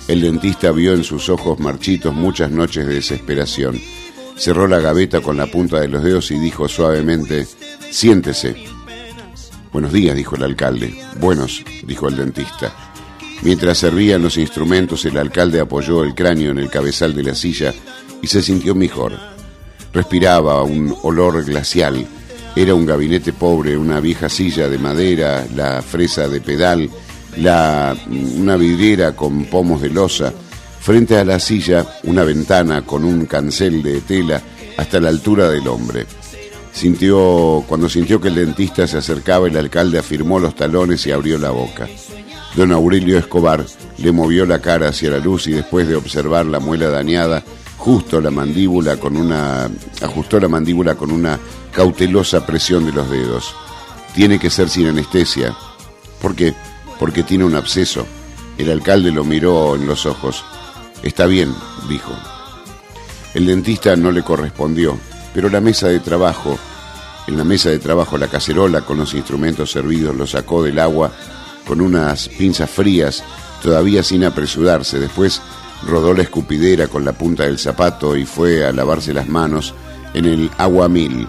El 0.08 0.20
dentista 0.20 0.70
vio 0.70 0.94
en 0.94 1.02
sus 1.02 1.28
ojos 1.28 1.58
marchitos 1.58 2.14
muchas 2.14 2.52
noches 2.52 2.86
de 2.86 2.94
desesperación. 2.94 3.80
Cerró 4.36 4.68
la 4.68 4.78
gaveta 4.78 5.20
con 5.20 5.36
la 5.36 5.46
punta 5.46 5.80
de 5.80 5.88
los 5.88 6.04
dedos 6.04 6.30
y 6.30 6.38
dijo 6.38 6.68
suavemente, 6.68 7.44
siéntese. 7.90 8.54
Buenos 9.72 9.92
días, 9.92 10.14
dijo 10.14 10.36
el 10.36 10.44
alcalde. 10.44 10.94
Buenos, 11.18 11.64
dijo 11.84 12.08
el 12.08 12.16
dentista. 12.16 12.72
Mientras 13.42 13.78
servían 13.78 14.22
los 14.22 14.38
instrumentos, 14.38 15.04
el 15.06 15.18
alcalde 15.18 15.58
apoyó 15.58 16.04
el 16.04 16.14
cráneo 16.14 16.52
en 16.52 16.58
el 16.58 16.70
cabezal 16.70 17.12
de 17.12 17.24
la 17.24 17.34
silla 17.34 17.74
y 18.22 18.28
se 18.28 18.42
sintió 18.42 18.76
mejor. 18.76 19.12
Respiraba 19.92 20.62
un 20.62 20.96
olor 21.02 21.44
glacial. 21.44 22.06
Era 22.54 22.74
un 22.74 22.86
gabinete 22.86 23.32
pobre, 23.32 23.76
una 23.76 23.98
vieja 23.98 24.28
silla 24.28 24.68
de 24.68 24.78
madera, 24.78 25.46
la 25.54 25.82
fresa 25.82 26.28
de 26.28 26.40
pedal, 26.40 26.88
la, 27.36 27.96
una 28.36 28.56
vidriera 28.56 29.12
con 29.12 29.44
pomos 29.44 29.80
de 29.80 29.90
losa. 29.90 30.32
Frente 30.80 31.18
a 31.18 31.24
la 31.24 31.40
silla, 31.40 31.84
una 32.04 32.22
ventana 32.22 32.82
con 32.82 33.04
un 33.04 33.26
cancel 33.26 33.82
de 33.82 34.00
tela 34.02 34.40
hasta 34.76 35.00
la 35.00 35.08
altura 35.08 35.48
del 35.48 35.66
hombre. 35.66 36.06
Sintió, 36.72 37.64
cuando 37.66 37.88
sintió 37.88 38.20
que 38.20 38.28
el 38.28 38.34
dentista 38.34 38.86
se 38.86 38.98
acercaba, 38.98 39.48
el 39.48 39.56
alcalde 39.56 39.98
afirmó 39.98 40.38
los 40.38 40.54
talones 40.54 41.06
y 41.06 41.12
abrió 41.12 41.38
la 41.38 41.50
boca. 41.50 41.88
Don 42.54 42.70
Aurelio 42.70 43.18
Escobar 43.18 43.64
le 43.98 44.12
movió 44.12 44.46
la 44.46 44.60
cara 44.60 44.88
hacia 44.88 45.10
la 45.10 45.18
luz 45.18 45.46
y 45.46 45.52
después 45.52 45.88
de 45.88 45.96
observar 45.96 46.46
la 46.46 46.60
muela 46.60 46.88
dañada, 46.88 47.42
justo 47.76 48.20
la 48.20 48.30
mandíbula 48.30 48.96
con 48.96 49.16
una 49.16 49.70
ajustó 50.02 50.38
la 50.38 50.48
mandíbula 50.48 50.94
con 50.94 51.10
una 51.10 51.38
cautelosa 51.72 52.46
presión 52.46 52.84
de 52.84 52.92
los 52.92 53.10
dedos. 53.10 53.54
Tiene 54.14 54.38
que 54.38 54.50
ser 54.50 54.68
sin 54.68 54.86
anestesia. 54.86 55.56
¿Por 56.20 56.34
qué? 56.34 56.54
Porque 56.98 57.22
tiene 57.22 57.44
un 57.44 57.54
absceso. 57.54 58.06
El 58.58 58.70
alcalde 58.70 59.10
lo 59.10 59.24
miró 59.24 59.74
en 59.74 59.86
los 59.86 60.06
ojos. 60.06 60.44
Está 61.02 61.26
bien, 61.26 61.54
dijo. 61.88 62.12
El 63.34 63.46
dentista 63.46 63.96
no 63.96 64.10
le 64.10 64.22
correspondió, 64.22 64.98
pero 65.34 65.50
la 65.50 65.60
mesa 65.60 65.88
de 65.88 66.00
trabajo, 66.00 66.58
en 67.26 67.36
la 67.36 67.44
mesa 67.44 67.68
de 67.68 67.78
trabajo 67.78 68.16
la 68.16 68.28
cacerola 68.28 68.80
con 68.80 68.96
los 68.96 69.12
instrumentos 69.12 69.70
servidos 69.72 70.16
lo 70.16 70.26
sacó 70.26 70.62
del 70.62 70.78
agua 70.78 71.12
con 71.66 71.82
unas 71.82 72.28
pinzas 72.28 72.70
frías, 72.70 73.22
todavía 73.62 74.02
sin 74.02 74.24
apresurarse. 74.24 74.98
Después 74.98 75.42
rodó 75.86 76.14
la 76.14 76.22
escupidera 76.22 76.88
con 76.88 77.04
la 77.04 77.12
punta 77.12 77.42
del 77.42 77.58
zapato 77.58 78.16
y 78.16 78.24
fue 78.24 78.64
a 78.64 78.72
lavarse 78.72 79.12
las 79.12 79.28
manos 79.28 79.74
en 80.14 80.24
el 80.24 80.50
agua 80.56 80.88
mil. 80.88 81.28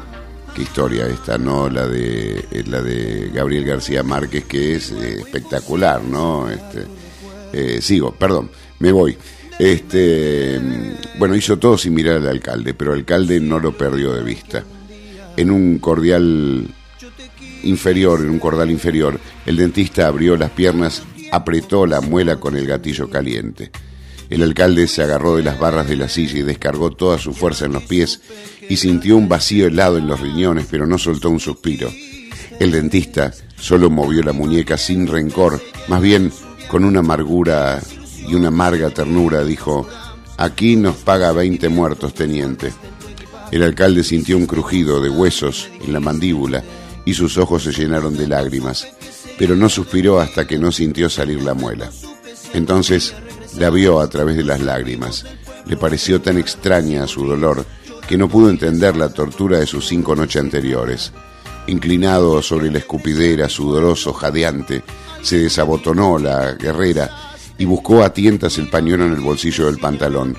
Historia 0.57 1.07
esta, 1.07 1.37
¿no? 1.37 1.69
La 1.69 1.87
de, 1.87 2.45
eh, 2.51 2.63
la 2.65 2.81
de 2.81 3.29
Gabriel 3.33 3.63
García 3.63 4.01
Márquez, 4.01 4.45
que 4.45 4.75
es 4.75 4.91
eh, 4.91 5.19
espectacular, 5.19 6.03
¿no? 6.03 6.49
Este, 6.49 6.85
eh, 7.53 7.81
sigo, 7.81 8.11
perdón, 8.11 8.49
me 8.79 8.91
voy. 8.91 9.15
Este, 9.59 10.59
mm, 10.59 11.19
bueno, 11.19 11.35
hizo 11.35 11.57
todo 11.57 11.77
sin 11.77 11.93
mirar 11.93 12.17
al 12.17 12.27
alcalde, 12.27 12.73
pero 12.73 12.93
el 12.93 12.99
alcalde 12.99 13.39
no 13.39 13.59
lo 13.59 13.77
perdió 13.77 14.13
de 14.13 14.23
vista. 14.23 14.63
En 15.35 15.51
un 15.51 15.77
cordial 15.77 16.67
inferior, 17.63 18.21
en 18.21 18.29
un 18.31 18.39
cordal 18.39 18.71
inferior, 18.71 19.19
el 19.45 19.57
dentista 19.57 20.07
abrió 20.07 20.35
las 20.37 20.51
piernas, 20.51 21.03
apretó 21.31 21.85
la 21.85 22.01
muela 22.01 22.39
con 22.39 22.55
el 22.55 22.65
gatillo 22.65 23.09
caliente. 23.09 23.71
El 24.29 24.43
alcalde 24.43 24.87
se 24.87 25.03
agarró 25.03 25.37
de 25.37 25.43
las 25.43 25.57
barras 25.57 25.87
de 25.87 25.95
la 25.95 26.09
silla 26.09 26.39
y 26.39 26.43
descargó 26.43 26.91
toda 26.91 27.17
su 27.17 27.33
fuerza 27.33 27.65
en 27.65 27.73
los 27.73 27.83
pies 27.83 28.21
y 28.69 28.77
sintió 28.77 29.17
un 29.17 29.29
vacío 29.29 29.67
helado 29.67 29.97
en 29.97 30.07
los 30.07 30.19
riñones, 30.19 30.67
pero 30.69 30.85
no 30.85 30.97
soltó 30.97 31.29
un 31.29 31.39
suspiro. 31.39 31.91
El 32.59 32.71
dentista 32.71 33.33
solo 33.59 33.89
movió 33.89 34.23
la 34.23 34.33
muñeca 34.33 34.77
sin 34.77 35.07
rencor, 35.07 35.61
más 35.87 36.01
bien 36.01 36.31
con 36.67 36.83
una 36.83 36.99
amargura 36.99 37.81
y 38.27 38.35
una 38.35 38.49
amarga 38.49 38.89
ternura, 38.89 39.43
dijo, 39.43 39.87
aquí 40.37 40.75
nos 40.75 40.97
paga 40.97 41.31
20 41.31 41.69
muertos, 41.69 42.13
teniente. 42.13 42.73
El 43.51 43.63
alcalde 43.63 44.03
sintió 44.03 44.37
un 44.37 44.45
crujido 44.45 45.01
de 45.01 45.09
huesos 45.09 45.69
en 45.85 45.93
la 45.93 45.99
mandíbula 45.99 46.63
y 47.05 47.13
sus 47.13 47.37
ojos 47.37 47.63
se 47.63 47.71
llenaron 47.71 48.17
de 48.17 48.27
lágrimas, 48.27 48.87
pero 49.37 49.55
no 49.55 49.69
suspiró 49.69 50.19
hasta 50.19 50.45
que 50.45 50.59
no 50.59 50.71
sintió 50.71 51.09
salir 51.09 51.41
la 51.41 51.53
muela. 51.53 51.89
Entonces 52.53 53.13
la 53.57 53.69
vio 53.69 54.01
a 54.01 54.09
través 54.09 54.35
de 54.35 54.43
las 54.43 54.61
lágrimas. 54.61 55.25
Le 55.65 55.77
pareció 55.77 56.21
tan 56.21 56.37
extraña 56.37 57.07
su 57.07 57.25
dolor 57.25 57.65
que 58.07 58.17
no 58.17 58.29
pudo 58.29 58.49
entender 58.49 58.95
la 58.95 59.09
tortura 59.09 59.59
de 59.59 59.67
sus 59.67 59.87
cinco 59.87 60.15
noches 60.15 60.41
anteriores. 60.41 61.11
Inclinado 61.67 62.41
sobre 62.41 62.71
la 62.71 62.79
escupidera, 62.79 63.49
sudoroso, 63.49 64.13
jadeante, 64.13 64.83
se 65.21 65.39
desabotonó 65.39 66.17
la 66.17 66.53
guerrera 66.53 67.09
y 67.57 67.65
buscó 67.65 68.03
a 68.03 68.13
tientas 68.13 68.57
el 68.57 68.69
pañuelo 68.69 69.05
en 69.05 69.13
el 69.13 69.19
bolsillo 69.19 69.65
del 69.65 69.77
pantalón. 69.77 70.35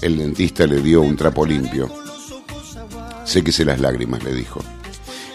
El 0.00 0.18
dentista 0.18 0.66
le 0.66 0.80
dio 0.80 1.02
un 1.02 1.16
trapo 1.16 1.44
limpio. 1.44 1.90
Séquese 3.24 3.64
las 3.64 3.80
lágrimas, 3.80 4.22
le 4.22 4.32
dijo. 4.32 4.62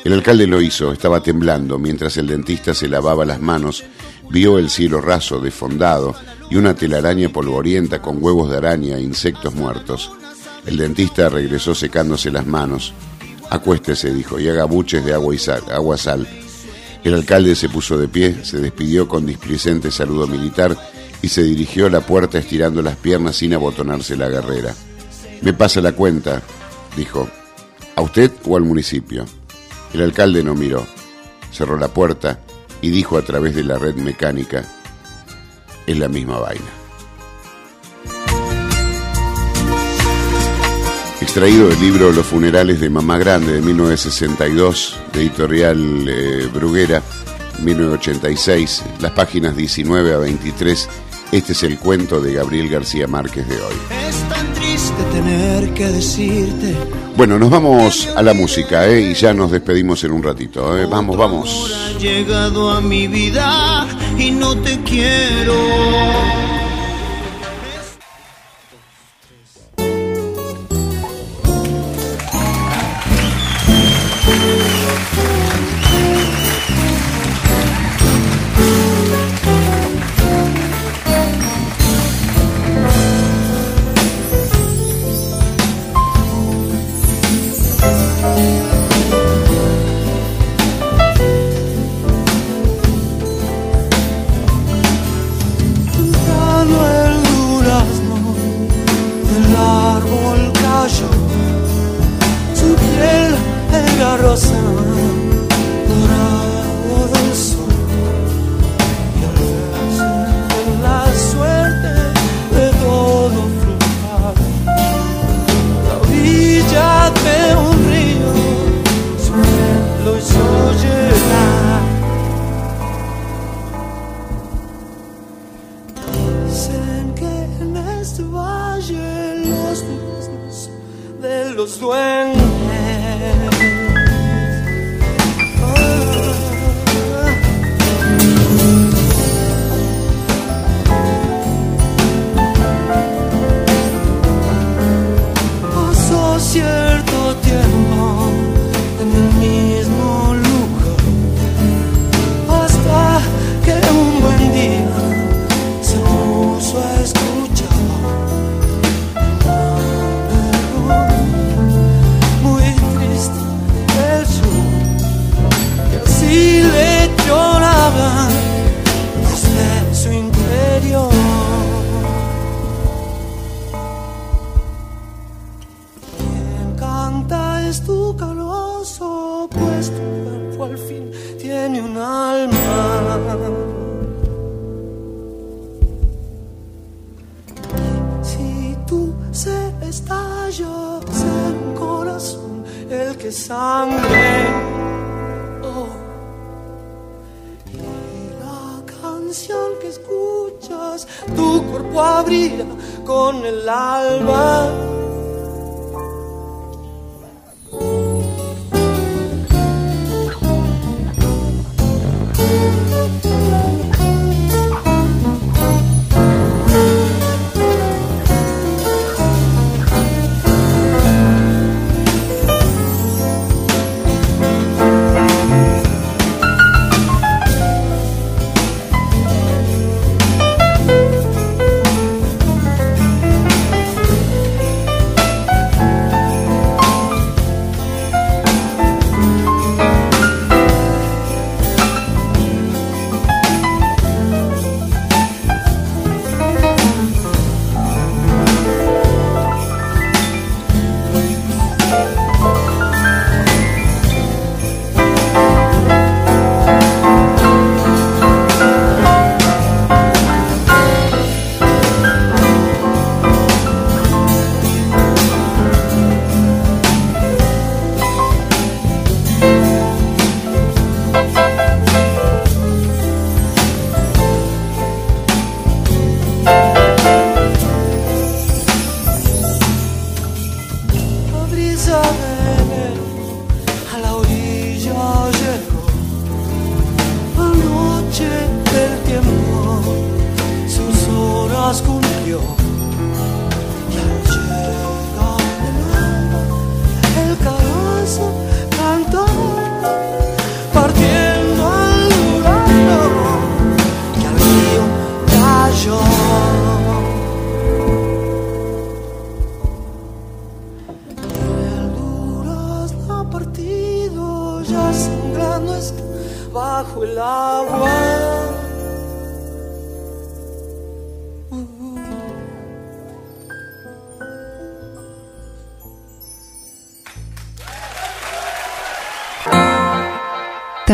El 0.06 0.14
alcalde 0.14 0.48
lo 0.48 0.62
hizo, 0.62 0.92
estaba 0.92 1.22
temblando, 1.22 1.78
mientras 1.78 2.16
el 2.18 2.28
dentista 2.28 2.74
se 2.74 2.88
lavaba 2.88 3.26
las 3.26 3.42
manos, 3.42 3.84
vio 4.30 4.58
el 4.60 4.70
cielo 4.70 5.02
raso, 5.02 5.40
desfondado, 5.40 6.16
y 6.50 6.58
una 6.58 6.76
telaraña 6.76 7.30
polvorienta 7.30 8.02
con 8.02 8.24
huevos 8.24 8.50
de 8.50 8.58
araña 8.58 8.98
e 8.98 9.02
insectos 9.02 9.56
muertos. 9.56 10.12
El 10.66 10.78
dentista 10.78 11.30
regresó 11.30 11.76
secándose 11.76 12.32
las 12.32 12.46
manos. 12.46 12.94
Acuéstese, 13.50 14.14
dijo, 14.14 14.40
y 14.40 14.50
haga 14.50 14.66
buches 14.66 15.06
de 15.06 15.14
agua 15.14 15.36
y 15.36 15.38
sal. 15.38 16.28
El 17.04 17.14
alcalde 17.14 17.56
se 17.56 17.70
puso 17.70 17.98
de 17.98 18.08
pie, 18.08 18.44
se 18.44 18.58
despidió 18.58 19.08
con 19.08 19.26
displicente 19.26 19.92
saludo 19.92 20.26
militar 20.26 20.76
y 21.22 21.28
se 21.30 21.44
dirigió 21.44 21.86
a 21.86 21.92
la 21.92 22.02
puerta 22.02 22.40
estirando 22.40 22.82
las 22.82 22.96
piernas 22.96 23.36
sin 23.36 23.54
abotonarse 23.54 24.18
la 24.18 24.28
guerrera. 24.28 24.74
Me 25.42 25.54
pasa 25.54 25.82
la 25.82 25.92
cuenta, 25.92 26.42
dijo. 26.98 27.30
¿A 27.96 28.02
usted 28.02 28.32
o 28.46 28.58
al 28.58 28.64
municipio? 28.64 29.26
El 29.94 30.02
alcalde 30.02 30.44
no 30.44 30.56
miró. 30.56 30.86
Cerró 31.52 31.78
la 31.78 31.88
puerta 31.88 32.40
y 32.82 32.90
dijo 32.90 33.18
a 33.18 33.22
través 33.22 33.56
de 33.56 33.64
la 33.64 33.78
red 33.78 33.96
mecánica, 33.96 34.66
es 35.88 35.98
la 35.98 36.10
misma 36.10 36.40
vaina. 36.40 36.85
Extraído 41.36 41.68
del 41.68 41.82
libro 41.82 42.14
Los 42.14 42.28
funerales 42.28 42.80
de 42.80 42.90
Mamá 42.90 43.18
Grande 43.18 43.52
de 43.52 43.62
1962, 43.62 44.98
de 45.12 45.20
editorial 45.20 46.08
eh, 46.08 46.48
Bruguera, 46.54 47.04
1986, 47.60 48.84
las 49.02 49.12
páginas 49.12 49.54
19 49.58 50.14
a 50.14 50.18
23, 50.20 50.90
este 51.34 51.52
es 51.52 51.64
el 51.64 51.78
cuento 51.78 52.22
de 52.22 52.36
Gabriel 52.36 52.70
García 52.70 53.06
Márquez 53.08 53.50
de 53.50 53.56
hoy. 53.56 53.76
Es 54.08 54.16
tan 54.30 54.54
triste 54.54 55.04
tener 55.12 55.74
que 55.74 55.88
decirte. 55.88 56.74
Bueno, 57.18 57.38
nos 57.38 57.50
vamos 57.50 58.08
a 58.16 58.24
la 58.24 58.34
música 58.34 58.88
¿eh? 58.88 59.12
y 59.12 59.14
ya 59.14 59.34
nos 59.34 59.52
despedimos 59.52 60.06
en 60.06 60.14
un 60.14 60.24
ratito. 60.24 60.78
¿eh? 60.78 60.86
Vamos, 60.86 61.18
vamos. 61.18 61.76
Ha 61.76 62.00
llegado 62.00 62.72
a 62.72 62.80
mi 62.80 63.08
vida 63.08 63.86
y 64.18 64.32
no 64.32 64.56
te 64.56 64.82
quiero. 64.84 66.55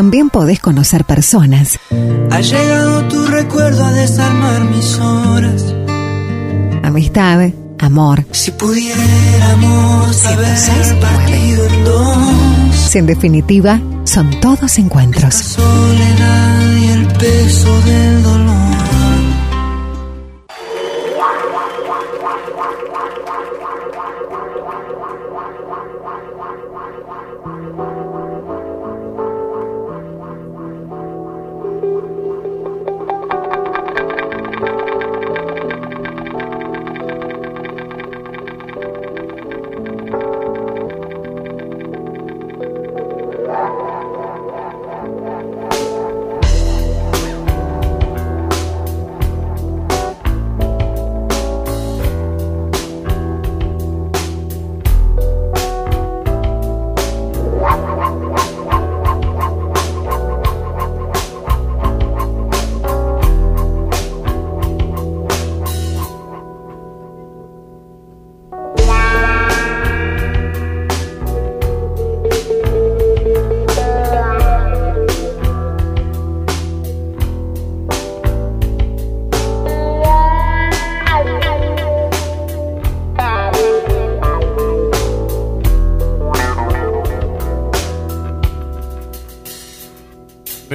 También 0.02 0.32
podés 0.32 0.60
conocer 0.60 1.06
personas, 1.06 1.78
Ha 2.32 2.42
llegado 2.42 3.04
tu 3.04 3.24
recuerdo 3.28 3.86
a 3.86 3.92
desarmar 3.92 4.64
mis 4.64 4.98
horas. 4.98 5.76
amistad, 6.82 7.52
amor. 7.78 8.26
Si 8.32 8.50
pudiéramos 8.50 10.26
haber 10.26 10.58
106.9. 10.58 11.00
partido 11.00 11.68
en 11.68 11.84
dos. 11.84 12.76
Si 12.90 12.98
en 12.98 13.06
definitiva 13.06 13.80
son 14.04 14.32
todos 14.40 14.80
encuentros. 14.80 15.36
Soledad 15.36 16.76
y 16.78 16.86
el 16.88 17.06
peso 17.06 17.82
del 17.82 18.24
dolor. 18.24 18.51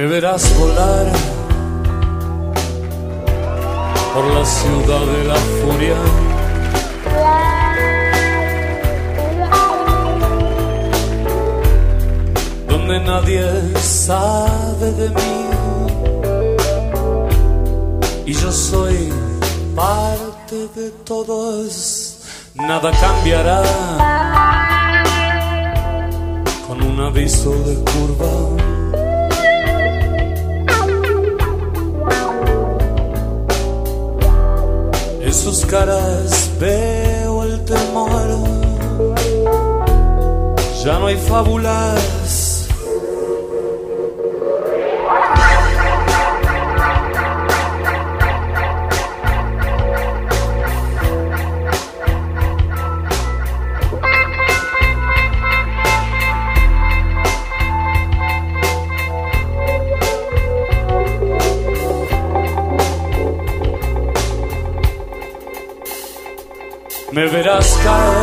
Me 0.07 0.13
verás 0.13 0.57
volar 0.57 1.05
por 4.13 4.25
la 4.33 4.45
ciudad 4.45 5.05
de 5.05 5.23
la 5.25 5.35
furia. 5.35 5.97
Donde 12.69 12.99
nadie 13.01 13.43
sabe 13.81 14.91
de 14.93 15.09
mí. 15.09 15.35
Y 18.27 18.31
yo 18.31 18.49
soy 18.49 19.11
parte 19.75 20.69
de 20.73 20.89
todos. 21.03 22.19
Nada 22.55 22.91
cambiará 22.91 23.61
con 26.65 26.81
un 26.81 26.97
aviso 27.01 27.51
de 27.51 27.75
curva. 27.91 28.76
Sus 35.37 35.65
caras 35.65 36.49
veo 36.59 37.43
el 37.43 37.63
temor. 37.63 38.27
Ya 40.83 40.99
no 40.99 41.07
hay 41.07 41.17
fábulas. 41.17 42.16
Me 67.17 67.25
verás 67.25 67.75
caer 67.77 68.16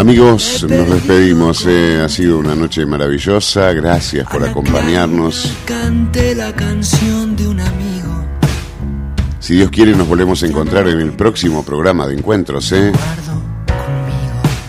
Amigos, 0.00 0.64
nos 0.68 0.88
despedimos. 0.90 1.64
eh, 1.68 2.00
Ha 2.02 2.08
sido 2.08 2.38
una 2.38 2.54
noche 2.54 2.86
maravillosa. 2.86 3.72
Gracias 3.74 4.26
por 4.28 4.42
acompañarnos. 4.42 5.52
Cante 5.66 6.34
la 6.34 6.52
canción 6.54 7.36
de 7.36 7.46
un 7.46 7.60
amigo. 7.60 8.24
Si 9.40 9.54
Dios 9.56 9.70
quiere, 9.70 9.94
nos 9.94 10.08
volvemos 10.08 10.42
a 10.42 10.46
encontrar 10.46 10.88
en 10.88 11.00
el 11.00 11.12
próximo 11.12 11.62
programa 11.64 12.06
de 12.06 12.14
encuentros, 12.14 12.72
¿eh? 12.72 12.92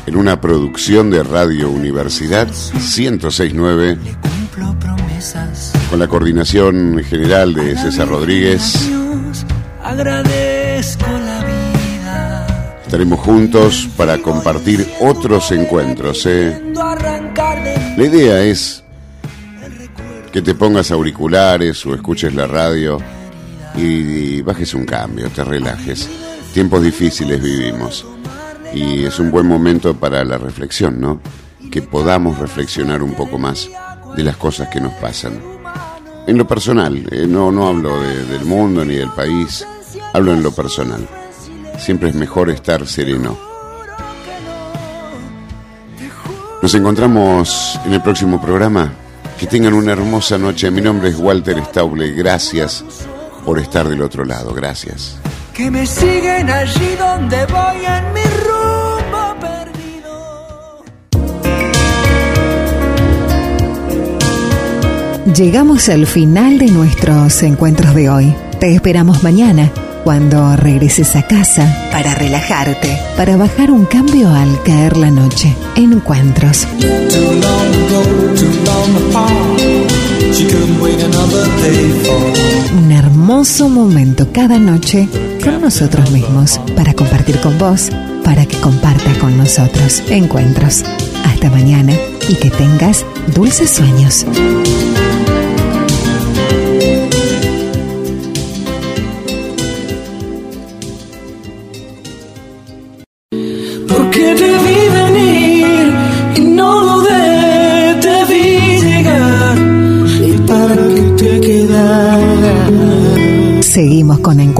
En 0.05 0.17
una 0.17 0.41
producción 0.41 1.09
de 1.09 1.23
Radio 1.23 1.69
Universidad 1.69 2.47
1069, 2.73 3.97
Cumplo 4.21 4.77
promesas. 4.79 5.71
con 5.89 5.99
la 5.99 6.07
coordinación 6.09 7.01
general 7.07 7.53
de 7.53 7.77
César 7.77 8.09
Rodríguez. 8.09 8.89
Agradezco. 9.81 10.50
Estaremos 12.91 13.21
juntos 13.21 13.87
para 13.95 14.17
compartir 14.17 14.85
otros 14.99 15.49
encuentros, 15.53 16.25
¿eh? 16.25 16.61
La 17.95 18.03
idea 18.03 18.43
es 18.43 18.83
que 20.33 20.41
te 20.41 20.53
pongas 20.55 20.91
auriculares 20.91 21.85
o 21.85 21.95
escuches 21.95 22.35
la 22.35 22.47
radio 22.47 22.97
y, 23.77 24.41
bajes 24.41 24.73
un 24.73 24.83
cambio, 24.83 25.29
te 25.29 25.41
relajes. 25.41 26.09
Tiempos 26.53 26.83
difíciles 26.83 27.41
vivimos 27.41 28.05
y 28.73 29.05
es 29.05 29.19
un 29.19 29.31
buen 29.31 29.47
momento 29.47 29.93
para 29.95 30.25
la 30.25 30.37
reflexión, 30.37 30.99
¿no? 30.99 31.21
Que 31.71 31.81
podamos 31.81 32.39
reflexionar 32.39 33.01
un 33.03 33.13
poco 33.13 33.37
más 33.37 33.69
de 34.17 34.23
las 34.25 34.35
cosas 34.35 34.67
que 34.67 34.81
nos 34.81 34.91
pasan. 34.95 35.39
En 36.27 36.37
lo 36.37 36.45
personal, 36.45 37.07
eh, 37.09 37.25
no, 37.25 37.53
no 37.53 37.69
hablo 37.69 38.01
de- 38.01 38.25
del 38.25 38.43
mundo 38.43 38.83
ni 38.83 38.95
del 38.95 39.11
país, 39.11 39.65
hablo 40.11 40.33
en 40.33 40.43
lo 40.43 40.51
personal. 40.51 41.07
Siempre 41.81 42.09
es 42.09 42.15
mejor 42.15 42.51
estar 42.51 42.85
sereno. 42.85 43.35
Nos 46.61 46.75
encontramos 46.75 47.79
en 47.85 47.93
el 47.93 48.01
próximo 48.03 48.39
programa. 48.39 48.93
Que 49.39 49.47
tengan 49.47 49.73
una 49.73 49.93
hermosa 49.93 50.37
noche. 50.37 50.69
Mi 50.69 50.79
nombre 50.79 51.09
es 51.09 51.17
Walter 51.17 51.57
Stauble. 51.65 52.11
Gracias 52.11 52.85
por 53.43 53.57
estar 53.57 53.87
del 53.89 54.03
otro 54.03 54.23
lado. 54.23 54.53
Gracias. 54.53 55.17
que 55.55 55.71
me 55.71 55.87
siguen 55.87 56.49
allí 56.51 56.95
donde 56.99 57.45
voy 57.47 57.85
en 57.85 58.13
mi 58.13 58.21
rumbo 58.45 59.35
perdido. 59.41 60.83
Llegamos 65.35 65.89
al 65.89 66.05
final 66.05 66.59
de 66.59 66.67
nuestros 66.67 67.41
encuentros 67.41 67.95
de 67.95 68.09
hoy. 68.09 68.35
Te 68.59 68.75
esperamos 68.75 69.23
mañana, 69.23 69.71
cuando 70.03 70.55
regreses 70.55 71.15
a 71.15 71.23
casa, 71.23 71.89
para 71.91 72.13
relajarte, 72.15 72.97
para 73.15 73.37
bajar 73.37 73.71
un 73.71 73.85
cambio 73.85 74.29
al 74.29 74.61
caer 74.63 74.97
la 74.97 75.11
noche. 75.11 75.55
Encuentros. 75.75 76.67
Un 82.77 82.91
hermoso 82.91 83.69
momento 83.69 84.27
cada 84.31 84.57
noche 84.57 85.07
con 85.43 85.61
nosotros 85.61 86.11
mismos, 86.11 86.59
para 86.75 86.93
compartir 86.93 87.39
con 87.39 87.57
vos, 87.57 87.89
para 88.23 88.45
que 88.45 88.57
compartas 88.57 89.17
con 89.17 89.37
nosotros. 89.37 90.03
Encuentros. 90.09 90.83
Hasta 91.25 91.49
mañana 91.49 91.93
y 92.27 92.35
que 92.35 92.49
tengas 92.49 93.05
dulces 93.33 93.69
sueños. 93.69 94.25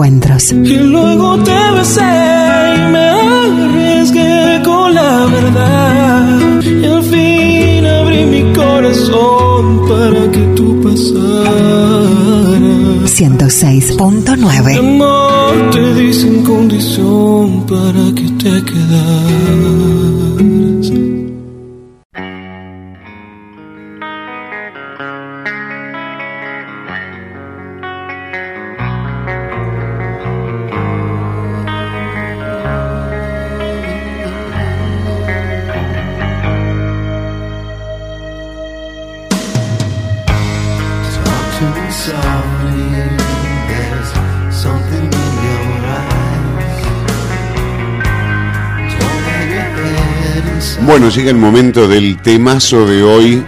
Encuentros. 0.02 0.52
Y 0.52 0.78
luego 0.78 1.38
te 1.44 1.72
besé 1.78 2.02
y 2.02 2.92
me 2.92 3.10
arriesgué 3.10 4.60
con 4.64 4.96
la 4.96 5.28
verdad. 5.28 6.40
Y 6.64 6.86
al 6.86 7.04
fin 7.04 7.86
abrí 7.86 8.26
mi 8.26 8.52
corazón 8.54 9.88
para 9.88 10.32
que 10.32 10.40
tú 10.56 10.82
pasaras. 10.82 11.22
106.9. 13.06 15.41
del 51.72 52.22
temazo 52.22 52.86
de 52.86 53.02
hoy. 53.02 53.44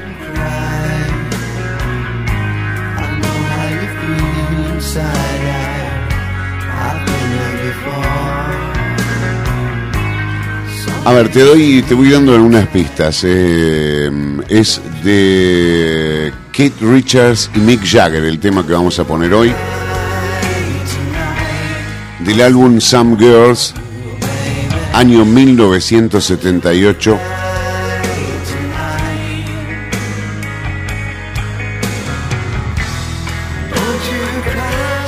A 11.05 11.11
ver, 11.11 11.27
te 11.29 11.41
doy, 11.41 11.81
te 11.81 11.93
voy 11.93 12.11
dando 12.11 12.33
algunas 12.33 12.65
pistas. 12.67 13.23
eh, 13.25 14.09
es 14.47 14.79
de 15.03 16.31
Kate 16.53 16.75
Richards 16.79 17.51
y 17.53 17.59
Mick 17.59 17.85
Jagger, 17.85 18.23
el 18.23 18.39
tema 18.39 18.65
que 18.65 18.71
vamos 18.71 18.97
a 18.99 19.03
poner 19.03 19.33
hoy. 19.33 19.53
Del 22.19 22.41
álbum 22.41 22.79
Some 22.79 23.17
Girls, 23.17 23.73
año 24.93 25.25
1978. 25.25 27.32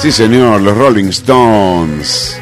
Sí, 0.06 0.12
señor, 0.12 0.62
los 0.62 0.78
Rolling 0.78 1.06
Stones. 1.06 2.40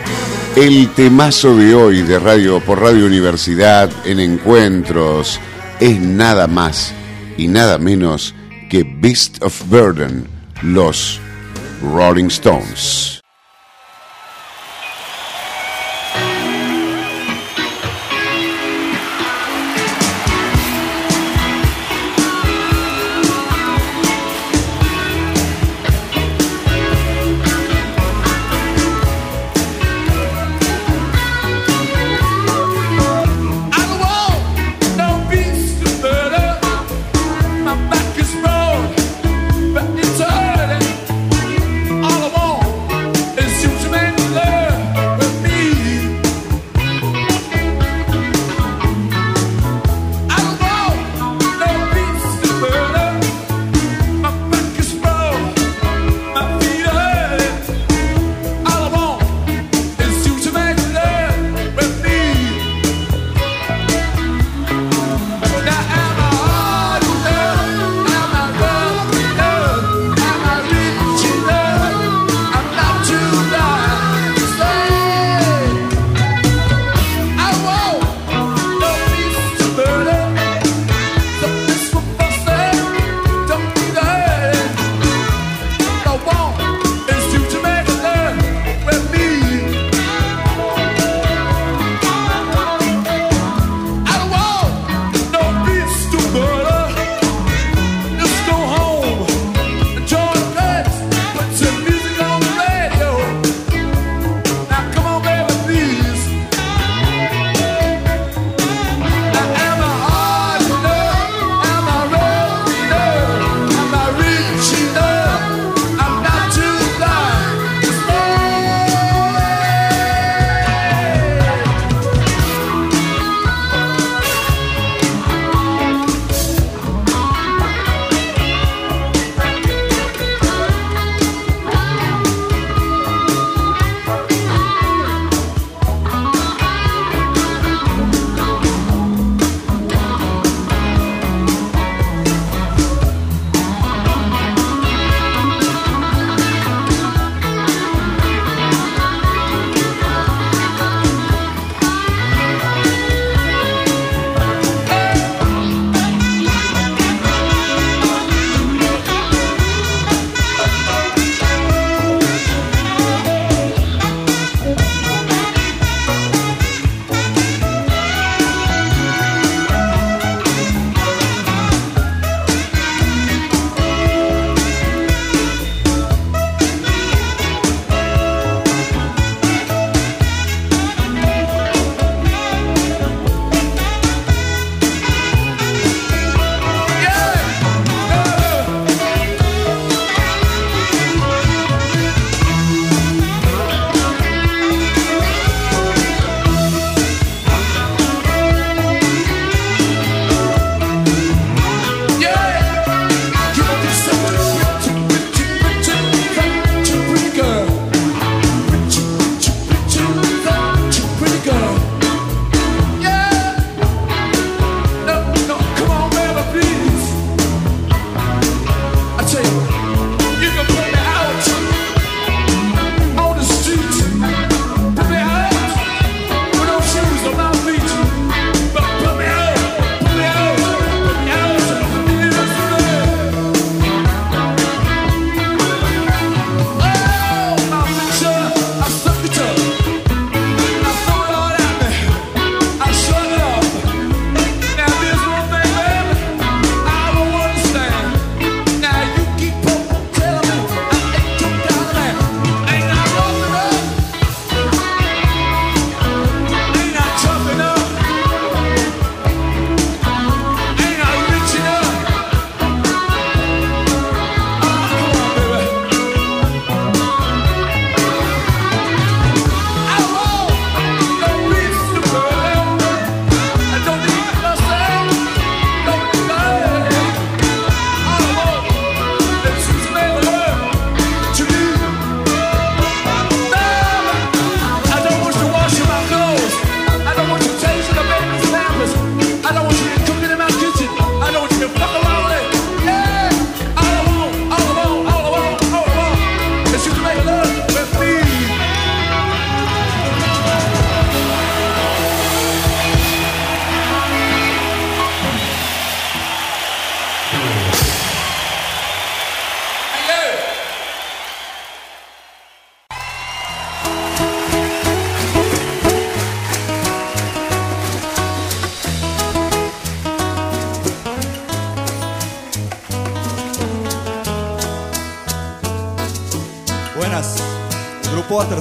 El 0.53 0.93
temazo 0.95 1.55
de 1.55 1.73
hoy 1.73 2.01
de 2.01 2.19
radio 2.19 2.59
por 2.59 2.81
Radio 2.81 3.05
Universidad 3.05 3.89
en 4.03 4.19
encuentros 4.19 5.39
es 5.79 5.97
nada 6.01 6.47
más 6.47 6.93
y 7.37 7.47
nada 7.47 7.77
menos 7.77 8.35
que 8.69 8.83
Beast 8.83 9.41
of 9.41 9.65
Burden, 9.69 10.27
los 10.61 11.21
Rolling 11.81 12.25
Stones. 12.25 13.12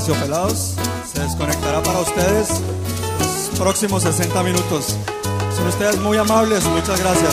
Se 0.02 1.20
desconectará 1.20 1.80
para 1.80 2.00
ustedes 2.00 2.48
los 3.20 3.56
próximos 3.56 4.02
60 4.02 4.42
minutos. 4.42 4.96
Son 5.56 5.68
ustedes 5.68 6.00
muy 6.00 6.16
amables, 6.16 6.64
muchas 6.64 6.98
gracias. 6.98 7.32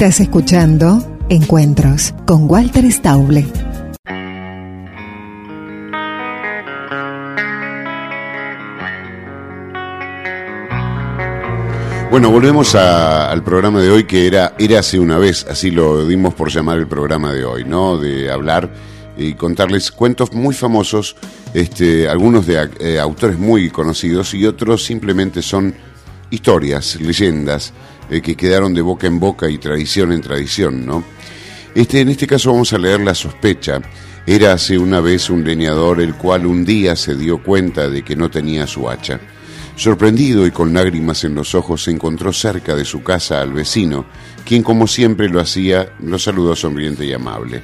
Estás 0.00 0.20
escuchando 0.20 1.18
Encuentros 1.28 2.14
con 2.24 2.50
Walter 2.50 2.90
Stauble. 2.90 3.44
Bueno, 12.10 12.30
volvemos 12.30 12.74
al 12.74 13.44
programa 13.44 13.82
de 13.82 13.90
hoy 13.90 14.04
que 14.04 14.26
era 14.26 14.54
Érase 14.58 14.98
una 14.98 15.18
vez, 15.18 15.46
así 15.50 15.70
lo 15.70 16.06
dimos 16.06 16.32
por 16.32 16.50
llamar 16.50 16.78
el 16.78 16.86
programa 16.86 17.34
de 17.34 17.44
hoy, 17.44 17.64
¿no? 17.64 17.98
De 17.98 18.32
hablar 18.32 18.72
y 19.18 19.34
contarles 19.34 19.92
cuentos 19.92 20.32
muy 20.32 20.54
famosos, 20.54 21.14
este, 21.52 22.08
algunos 22.08 22.46
de 22.46 22.70
eh, 22.80 22.98
autores 22.98 23.38
muy 23.38 23.68
conocidos 23.68 24.32
y 24.32 24.46
otros 24.46 24.82
simplemente 24.82 25.42
son 25.42 25.74
historias, 26.30 26.98
leyendas, 26.98 27.74
eh, 28.10 28.20
que 28.20 28.36
quedaron 28.36 28.74
de 28.74 28.82
boca 28.82 29.06
en 29.06 29.20
boca 29.20 29.48
y 29.48 29.58
tradición 29.58 30.12
en 30.12 30.20
tradición, 30.20 30.84
¿no? 30.84 31.04
Este, 31.74 32.00
en 32.00 32.08
este 32.08 32.26
caso 32.26 32.52
vamos 32.52 32.72
a 32.72 32.78
leer 32.78 33.00
La 33.00 33.14
sospecha. 33.14 33.80
Era 34.26 34.52
hace 34.52 34.76
una 34.76 35.00
vez 35.00 35.30
un 35.30 35.44
leñador 35.44 36.00
el 36.00 36.14
cual 36.14 36.46
un 36.46 36.64
día 36.64 36.94
se 36.96 37.14
dio 37.14 37.42
cuenta 37.42 37.88
de 37.88 38.02
que 38.02 38.16
no 38.16 38.30
tenía 38.30 38.66
su 38.66 38.88
hacha. 38.90 39.20
Sorprendido 39.76 40.46
y 40.46 40.50
con 40.50 40.74
lágrimas 40.74 41.24
en 41.24 41.34
los 41.34 41.54
ojos, 41.54 41.84
se 41.84 41.90
encontró 41.90 42.32
cerca 42.32 42.74
de 42.74 42.84
su 42.84 43.02
casa 43.02 43.40
al 43.40 43.52
vecino, 43.52 44.04
quien 44.44 44.62
como 44.62 44.86
siempre 44.86 45.28
lo 45.28 45.40
hacía, 45.40 45.94
lo 46.00 46.18
saludó 46.18 46.54
sonriente 46.54 47.06
y 47.06 47.12
amable. 47.12 47.62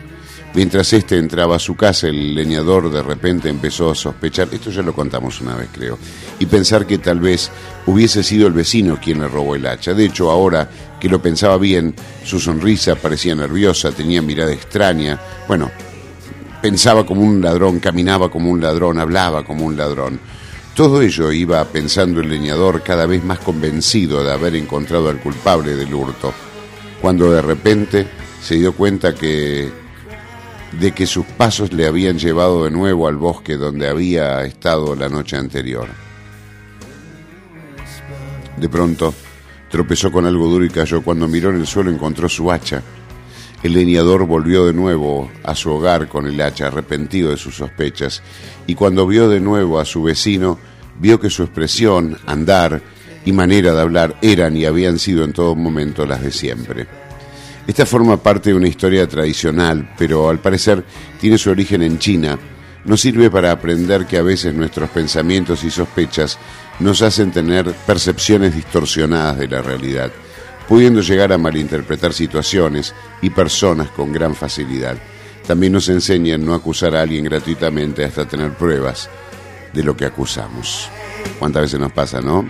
Mientras 0.56 0.90
éste 0.94 1.18
entraba 1.18 1.56
a 1.56 1.58
su 1.58 1.76
casa, 1.76 2.08
el 2.08 2.34
leñador 2.34 2.90
de 2.90 3.02
repente 3.02 3.50
empezó 3.50 3.90
a 3.90 3.94
sospechar, 3.94 4.48
esto 4.50 4.70
ya 4.70 4.80
lo 4.80 4.94
contamos 4.94 5.42
una 5.42 5.54
vez 5.54 5.68
creo, 5.70 5.98
y 6.38 6.46
pensar 6.46 6.86
que 6.86 6.96
tal 6.96 7.20
vez 7.20 7.50
hubiese 7.84 8.22
sido 8.22 8.46
el 8.46 8.54
vecino 8.54 8.98
quien 8.98 9.20
le 9.20 9.28
robó 9.28 9.54
el 9.54 9.66
hacha. 9.66 9.92
De 9.92 10.06
hecho, 10.06 10.30
ahora 10.30 10.66
que 10.98 11.10
lo 11.10 11.20
pensaba 11.20 11.58
bien, 11.58 11.94
su 12.24 12.40
sonrisa 12.40 12.94
parecía 12.94 13.34
nerviosa, 13.34 13.92
tenía 13.92 14.22
mirada 14.22 14.50
extraña. 14.50 15.20
Bueno, 15.46 15.70
pensaba 16.62 17.04
como 17.04 17.20
un 17.20 17.42
ladrón, 17.42 17.78
caminaba 17.78 18.30
como 18.30 18.50
un 18.50 18.62
ladrón, 18.62 18.98
hablaba 18.98 19.44
como 19.44 19.66
un 19.66 19.76
ladrón. 19.76 20.18
Todo 20.74 21.02
ello 21.02 21.32
iba 21.32 21.62
pensando 21.66 22.22
el 22.22 22.30
leñador 22.30 22.82
cada 22.82 23.04
vez 23.04 23.22
más 23.22 23.40
convencido 23.40 24.24
de 24.24 24.32
haber 24.32 24.56
encontrado 24.56 25.10
al 25.10 25.20
culpable 25.20 25.76
del 25.76 25.92
hurto, 25.92 26.32
cuando 27.02 27.30
de 27.30 27.42
repente 27.42 28.06
se 28.40 28.54
dio 28.54 28.72
cuenta 28.72 29.14
que 29.14 29.84
de 30.78 30.92
que 30.92 31.06
sus 31.06 31.24
pasos 31.24 31.72
le 31.72 31.86
habían 31.86 32.18
llevado 32.18 32.64
de 32.64 32.70
nuevo 32.70 33.08
al 33.08 33.16
bosque 33.16 33.56
donde 33.56 33.88
había 33.88 34.42
estado 34.44 34.94
la 34.94 35.08
noche 35.08 35.36
anterior. 35.36 35.88
De 38.56 38.68
pronto, 38.68 39.14
tropezó 39.70 40.10
con 40.10 40.26
algo 40.26 40.48
duro 40.48 40.64
y 40.64 40.70
cayó. 40.70 41.02
Cuando 41.02 41.28
miró 41.28 41.50
en 41.50 41.56
el 41.56 41.66
suelo 41.66 41.90
encontró 41.90 42.28
su 42.28 42.50
hacha. 42.50 42.82
El 43.62 43.72
leñador 43.72 44.26
volvió 44.26 44.66
de 44.66 44.72
nuevo 44.72 45.30
a 45.42 45.54
su 45.54 45.70
hogar 45.70 46.08
con 46.08 46.26
el 46.26 46.40
hacha, 46.40 46.68
arrepentido 46.68 47.30
de 47.30 47.36
sus 47.36 47.56
sospechas, 47.56 48.22
y 48.66 48.74
cuando 48.74 49.06
vio 49.06 49.28
de 49.28 49.40
nuevo 49.40 49.80
a 49.80 49.84
su 49.84 50.02
vecino, 50.02 50.58
vio 51.00 51.18
que 51.18 51.30
su 51.30 51.42
expresión, 51.42 52.18
andar 52.26 52.82
y 53.24 53.32
manera 53.32 53.74
de 53.74 53.80
hablar 53.80 54.16
eran 54.22 54.56
y 54.56 54.66
habían 54.66 54.98
sido 54.98 55.24
en 55.24 55.32
todo 55.32 55.54
momento 55.56 56.06
las 56.06 56.22
de 56.22 56.30
siempre. 56.30 56.86
Esta 57.66 57.84
forma 57.84 58.16
parte 58.16 58.50
de 58.50 58.56
una 58.56 58.68
historia 58.68 59.08
tradicional, 59.08 59.92
pero 59.98 60.28
al 60.28 60.38
parecer 60.38 60.84
tiene 61.20 61.36
su 61.36 61.50
origen 61.50 61.82
en 61.82 61.98
China. 61.98 62.38
Nos 62.84 63.00
sirve 63.00 63.28
para 63.28 63.50
aprender 63.50 64.06
que 64.06 64.18
a 64.18 64.22
veces 64.22 64.54
nuestros 64.54 64.88
pensamientos 64.90 65.64
y 65.64 65.70
sospechas 65.70 66.38
nos 66.78 67.02
hacen 67.02 67.32
tener 67.32 67.72
percepciones 67.86 68.54
distorsionadas 68.54 69.38
de 69.38 69.48
la 69.48 69.62
realidad, 69.62 70.12
pudiendo 70.68 71.00
llegar 71.00 71.32
a 71.32 71.38
malinterpretar 71.38 72.12
situaciones 72.12 72.94
y 73.20 73.30
personas 73.30 73.88
con 73.88 74.12
gran 74.12 74.36
facilidad. 74.36 74.96
También 75.44 75.72
nos 75.72 75.88
enseña 75.88 76.38
no 76.38 76.54
acusar 76.54 76.94
a 76.94 77.02
alguien 77.02 77.24
gratuitamente 77.24 78.04
hasta 78.04 78.26
tener 78.26 78.52
pruebas 78.52 79.10
de 79.72 79.82
lo 79.82 79.96
que 79.96 80.04
acusamos. 80.04 80.88
¿Cuántas 81.40 81.62
veces 81.62 81.80
nos 81.80 81.92
pasa, 81.92 82.20
no? 82.20 82.48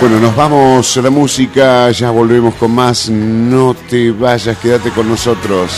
Bueno, 0.00 0.20
nos 0.20 0.36
vamos 0.36 0.96
a 0.96 1.02
la 1.02 1.10
música, 1.10 1.90
ya 1.90 2.10
volvemos 2.12 2.54
con 2.54 2.70
más. 2.70 3.10
No 3.10 3.74
te 3.74 4.12
vayas, 4.12 4.56
quédate 4.58 4.90
con 4.90 5.08
nosotros. 5.08 5.72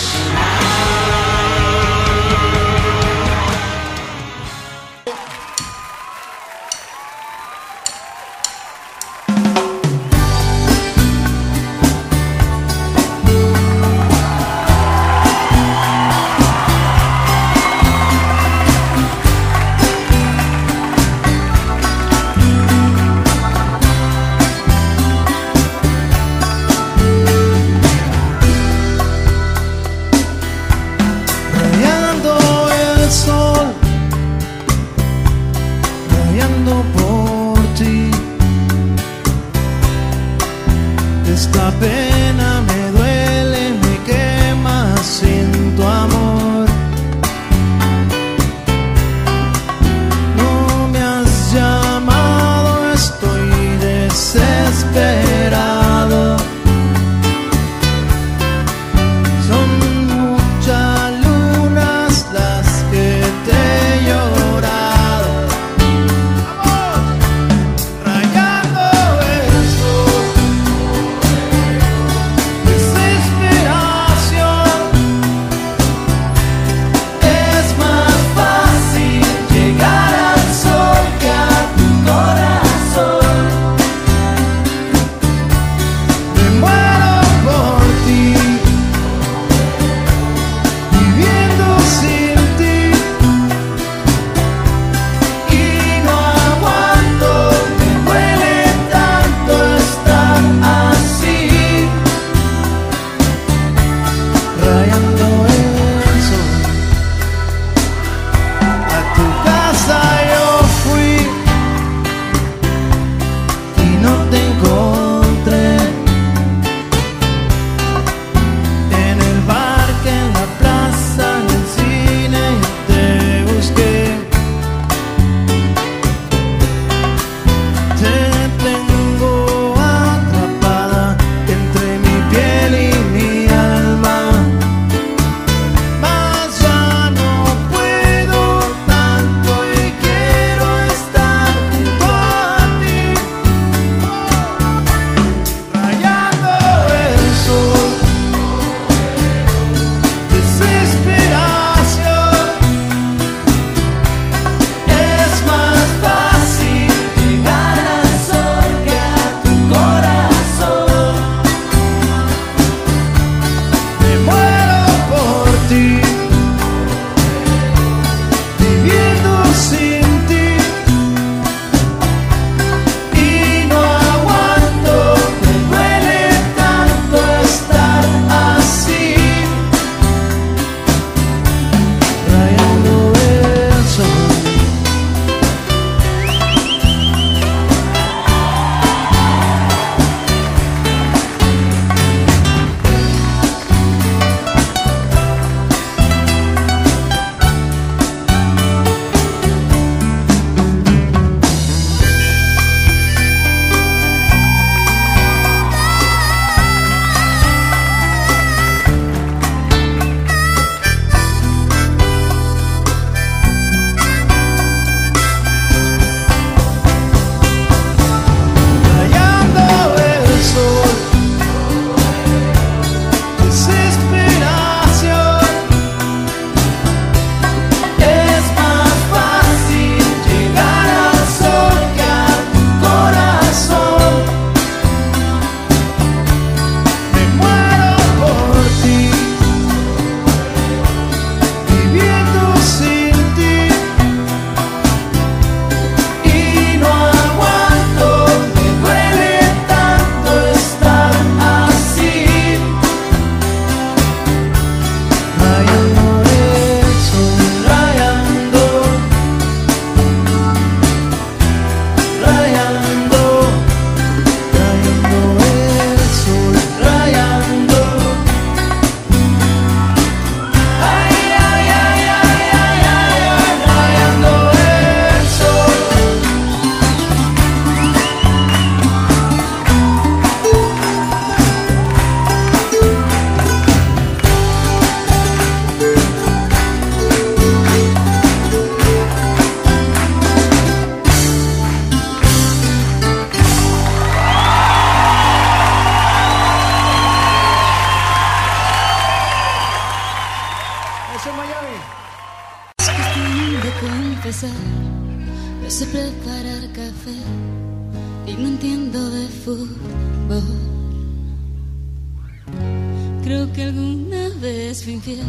Vez 314.41 314.83
fui 314.85 314.95
infiel, 314.95 315.21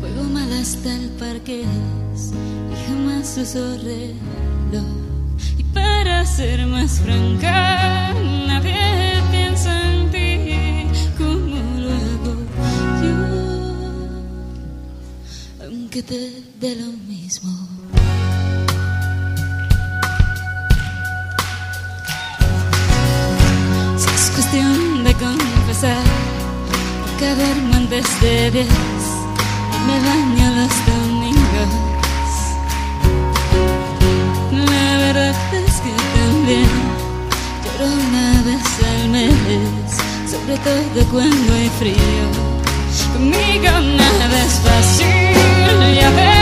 juego 0.00 0.24
mal 0.30 0.50
hasta 0.52 0.94
el 0.94 1.10
parqués 1.20 1.66
y 2.72 2.74
jamás 2.86 3.36
uso 3.36 3.76
reloj. 3.76 4.84
Y 5.58 5.62
para 5.64 6.24
ser 6.24 6.66
más 6.66 6.98
franca, 7.00 8.14
nadie 8.46 9.22
piensa 9.30 9.70
en 9.92 10.10
ti 10.10 10.86
como 11.18 11.56
lo 11.78 11.90
hago 11.90 12.34
yo, 13.02 13.16
aunque 15.66 16.02
te 16.02 16.42
dé 16.58 16.76
lo 16.76 16.92
mismo. 17.06 17.52
Si 23.98 24.08
es 24.08 24.30
cuestión 24.34 25.04
de 25.04 25.12
confesar 25.14 26.25
que 27.18 27.34
duermo 27.34 27.76
antes 27.76 28.20
de 28.20 28.50
diez 28.50 28.66
y 28.66 29.78
me 29.86 29.96
baño 30.06 30.46
los 30.58 30.74
domingos. 30.86 31.72
La 34.52 34.98
verdad 34.98 35.36
es 35.54 35.74
que 35.84 35.92
también 36.14 36.70
lloro 37.64 37.86
una 38.08 38.42
vez 38.42 38.66
al 38.90 39.08
mes, 39.08 39.90
sobre 40.30 40.56
todo 40.58 41.04
cuando 41.10 41.54
hay 41.54 41.70
frío. 41.78 42.26
Conmigo 43.12 43.70
nada 43.70 44.44
es 44.44 44.54
fácil, 44.60 45.94
ya 45.94 46.10
debes 46.10 46.35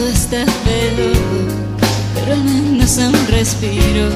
todo 0.00 0.08
está 0.08 0.46
feo, 0.46 1.12
pero 2.14 2.32
al 2.32 2.44
menos 2.44 2.96
un 2.96 3.26
respiro. 3.28 4.08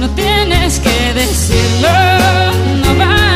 No 0.00 0.10
tienes 0.10 0.80
que 0.80 1.14
decirlo, 1.14 1.88
no 2.84 2.94
vas 2.96 3.27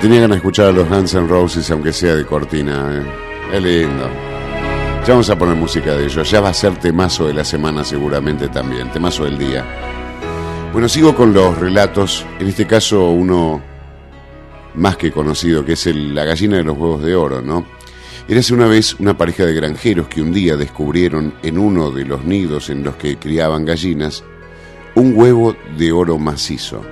tenía 0.00 0.20
ganas 0.20 0.36
de 0.36 0.38
escuchar 0.38 0.66
a 0.66 0.72
los 0.72 0.88
Guns 0.88 1.14
N' 1.14 1.26
Roses, 1.28 1.70
aunque 1.70 1.92
sea 1.92 2.14
de 2.14 2.24
cortina. 2.24 2.90
¿eh? 2.92 3.56
Es 3.56 3.62
lindo. 3.62 4.08
Ya 5.06 5.14
vamos 5.14 5.30
a 5.30 5.38
poner 5.38 5.56
música 5.56 5.94
de 5.96 6.04
ellos. 6.04 6.30
Ya 6.30 6.40
va 6.40 6.50
a 6.50 6.54
ser 6.54 6.76
temazo 6.76 7.26
de 7.26 7.34
la 7.34 7.44
semana 7.44 7.84
seguramente 7.84 8.48
también. 8.48 8.90
Temazo 8.92 9.24
del 9.24 9.38
día. 9.38 9.64
Bueno, 10.72 10.88
sigo 10.88 11.14
con 11.14 11.32
los 11.32 11.58
relatos. 11.58 12.24
En 12.38 12.48
este 12.48 12.66
caso, 12.66 13.10
uno 13.10 13.60
más 14.74 14.96
que 14.96 15.10
conocido, 15.10 15.64
que 15.64 15.72
es 15.72 15.86
el- 15.86 16.14
la 16.14 16.24
gallina 16.24 16.56
de 16.58 16.64
los 16.64 16.76
huevos 16.78 17.02
de 17.02 17.14
oro, 17.14 17.40
¿no? 17.42 17.64
Érase 18.28 18.54
una 18.54 18.66
vez 18.68 18.94
una 19.00 19.16
pareja 19.18 19.44
de 19.44 19.54
granjeros 19.54 20.06
que 20.06 20.22
un 20.22 20.32
día 20.32 20.56
descubrieron 20.56 21.34
en 21.42 21.58
uno 21.58 21.90
de 21.90 22.04
los 22.04 22.24
nidos 22.24 22.70
en 22.70 22.84
los 22.84 22.94
que 22.94 23.16
criaban 23.16 23.64
gallinas 23.64 24.22
un 24.94 25.14
huevo 25.16 25.56
de 25.76 25.90
oro 25.90 26.18
macizo. 26.18 26.82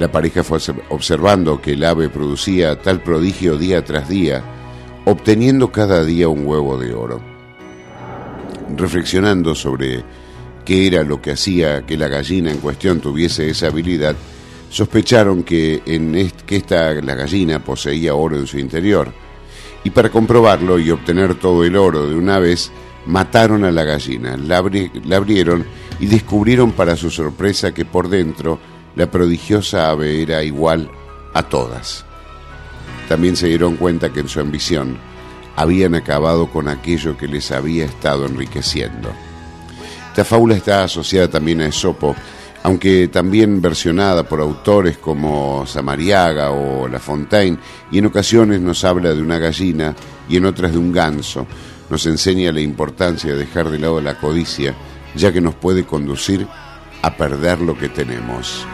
La 0.00 0.10
pareja 0.10 0.42
fue 0.42 0.56
observ- 0.56 0.82
observando 0.88 1.60
que 1.60 1.72
el 1.74 1.84
ave 1.84 2.08
producía 2.08 2.80
tal 2.80 3.02
prodigio 3.02 3.58
día 3.58 3.84
tras 3.84 4.08
día, 4.08 4.42
obteniendo 5.04 5.70
cada 5.70 6.02
día 6.02 6.26
un 6.26 6.46
huevo 6.46 6.78
de 6.78 6.94
oro. 6.94 7.20
Reflexionando 8.74 9.54
sobre 9.54 10.02
qué 10.64 10.86
era 10.86 11.02
lo 11.02 11.20
que 11.20 11.32
hacía 11.32 11.84
que 11.84 11.98
la 11.98 12.08
gallina 12.08 12.50
en 12.50 12.60
cuestión 12.60 13.00
tuviese 13.00 13.50
esa 13.50 13.66
habilidad, 13.66 14.16
sospecharon 14.70 15.42
que, 15.42 15.82
en 15.84 16.32
que 16.46 16.56
esta, 16.56 16.94
la 16.94 17.14
gallina 17.14 17.62
poseía 17.62 18.14
oro 18.14 18.38
en 18.38 18.46
su 18.46 18.58
interior. 18.58 19.12
Y 19.84 19.90
para 19.90 20.08
comprobarlo 20.08 20.78
y 20.78 20.90
obtener 20.90 21.34
todo 21.34 21.62
el 21.62 21.76
oro 21.76 22.08
de 22.08 22.14
una 22.14 22.38
vez, 22.38 22.72
mataron 23.04 23.64
a 23.64 23.70
la 23.70 23.84
gallina, 23.84 24.38
la 24.38 24.56
abrieron 25.16 25.66
y 25.98 26.06
descubrieron 26.06 26.72
para 26.72 26.96
su 26.96 27.10
sorpresa 27.10 27.74
que 27.74 27.84
por 27.84 28.08
dentro 28.08 28.58
la 28.96 29.10
prodigiosa 29.10 29.90
ave 29.90 30.22
era 30.22 30.42
igual 30.42 30.90
a 31.34 31.42
todas. 31.42 32.04
También 33.08 33.36
se 33.36 33.48
dieron 33.48 33.76
cuenta 33.76 34.12
que 34.12 34.20
en 34.20 34.28
su 34.28 34.40
ambición 34.40 34.96
habían 35.56 35.94
acabado 35.94 36.46
con 36.46 36.68
aquello 36.68 37.16
que 37.16 37.28
les 37.28 37.50
había 37.50 37.84
estado 37.84 38.26
enriqueciendo. 38.26 39.10
Esta 40.08 40.24
fábula 40.24 40.56
está 40.56 40.84
asociada 40.84 41.28
también 41.28 41.60
a 41.60 41.66
Esopo, 41.66 42.14
aunque 42.62 43.08
también 43.08 43.60
versionada 43.60 44.28
por 44.28 44.40
autores 44.40 44.98
como 44.98 45.64
Samariaga 45.66 46.50
o 46.50 46.88
La 46.88 46.98
Fontaine, 46.98 47.58
y 47.90 47.98
en 47.98 48.06
ocasiones 48.06 48.60
nos 48.60 48.84
habla 48.84 49.14
de 49.14 49.22
una 49.22 49.38
gallina 49.38 49.94
y 50.28 50.36
en 50.36 50.46
otras 50.46 50.72
de 50.72 50.78
un 50.78 50.92
ganso. 50.92 51.46
Nos 51.88 52.06
enseña 52.06 52.52
la 52.52 52.60
importancia 52.60 53.32
de 53.32 53.38
dejar 53.38 53.70
de 53.70 53.78
lado 53.78 54.00
la 54.00 54.18
codicia, 54.18 54.74
ya 55.14 55.32
que 55.32 55.40
nos 55.40 55.54
puede 55.54 55.84
conducir 55.84 56.46
a 57.02 57.16
perder 57.16 57.60
lo 57.60 57.76
que 57.76 57.88
tenemos. 57.88 58.66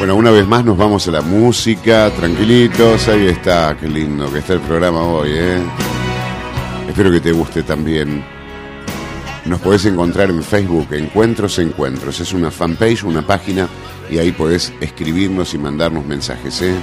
Bueno, 0.00 0.16
una 0.16 0.30
vez 0.30 0.48
más 0.48 0.64
nos 0.64 0.78
vamos 0.78 1.06
a 1.08 1.10
la 1.10 1.20
música, 1.20 2.10
tranquilitos. 2.16 3.06
Ahí 3.08 3.26
está, 3.26 3.76
qué 3.78 3.86
lindo 3.86 4.32
que 4.32 4.38
está 4.38 4.54
el 4.54 4.60
programa 4.60 5.02
hoy, 5.02 5.28
¿eh? 5.34 5.58
Espero 6.88 7.10
que 7.10 7.20
te 7.20 7.32
guste 7.32 7.62
también. 7.62 8.24
Nos 9.44 9.60
podés 9.60 9.84
encontrar 9.84 10.30
en 10.30 10.42
Facebook, 10.42 10.88
Encuentros 10.92 11.58
Encuentros. 11.58 12.18
Es 12.18 12.32
una 12.32 12.50
fanpage, 12.50 13.04
una 13.04 13.26
página, 13.26 13.68
y 14.10 14.16
ahí 14.16 14.32
podés 14.32 14.72
escribirnos 14.80 15.52
y 15.52 15.58
mandarnos 15.58 16.06
mensajes, 16.06 16.62
¿eh? 16.62 16.74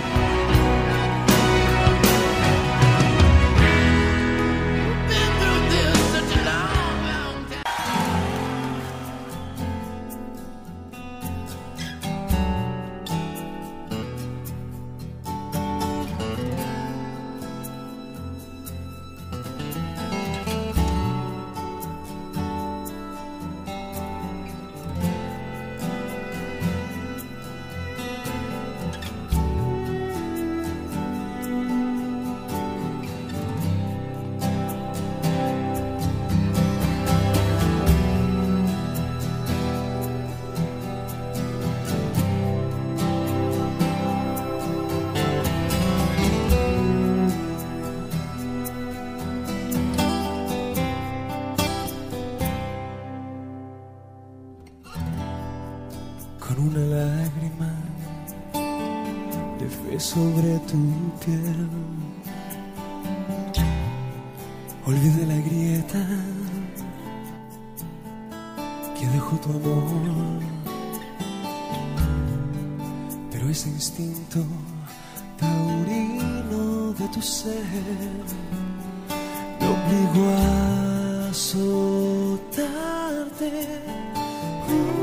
you. 84.70 84.97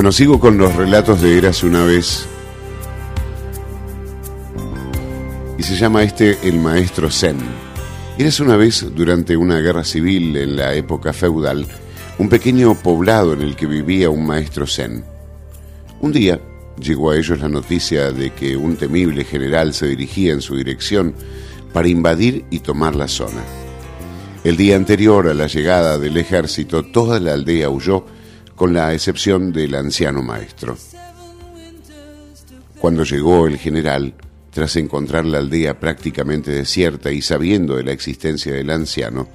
Bueno, 0.00 0.12
sigo 0.12 0.40
con 0.40 0.56
los 0.56 0.74
relatos 0.76 1.20
de 1.20 1.36
Eras 1.36 1.62
una 1.62 1.84
vez. 1.84 2.26
Y 5.58 5.62
se 5.62 5.76
llama 5.76 6.02
este 6.02 6.38
El 6.42 6.58
Maestro 6.58 7.10
Zen. 7.10 7.36
Eras 8.16 8.40
una 8.40 8.56
vez, 8.56 8.86
durante 8.94 9.36
una 9.36 9.58
guerra 9.58 9.84
civil 9.84 10.34
en 10.38 10.56
la 10.56 10.72
época 10.72 11.12
feudal, 11.12 11.66
un 12.16 12.30
pequeño 12.30 12.76
poblado 12.76 13.34
en 13.34 13.42
el 13.42 13.56
que 13.56 13.66
vivía 13.66 14.08
un 14.08 14.24
maestro 14.24 14.66
Zen. 14.66 15.04
Un 16.00 16.12
día 16.12 16.40
llegó 16.78 17.10
a 17.10 17.18
ellos 17.18 17.38
la 17.38 17.50
noticia 17.50 18.10
de 18.10 18.30
que 18.30 18.56
un 18.56 18.76
temible 18.76 19.22
general 19.24 19.74
se 19.74 19.86
dirigía 19.86 20.32
en 20.32 20.40
su 20.40 20.56
dirección 20.56 21.14
para 21.74 21.88
invadir 21.88 22.46
y 22.48 22.60
tomar 22.60 22.96
la 22.96 23.06
zona. 23.06 23.42
El 24.44 24.56
día 24.56 24.76
anterior 24.76 25.28
a 25.28 25.34
la 25.34 25.46
llegada 25.46 25.98
del 25.98 26.16
ejército, 26.16 26.84
toda 26.84 27.20
la 27.20 27.34
aldea 27.34 27.68
huyó 27.68 28.06
con 28.60 28.74
la 28.74 28.92
excepción 28.92 29.54
del 29.54 29.74
anciano 29.74 30.22
maestro. 30.22 30.76
Cuando 32.78 33.04
llegó 33.04 33.46
el 33.46 33.56
general, 33.56 34.12
tras 34.50 34.76
encontrar 34.76 35.24
la 35.24 35.38
aldea 35.38 35.80
prácticamente 35.80 36.50
desierta 36.50 37.10
y 37.10 37.22
sabiendo 37.22 37.76
de 37.76 37.84
la 37.84 37.92
existencia 37.92 38.52
del 38.52 38.68
anciano, 38.68 39.28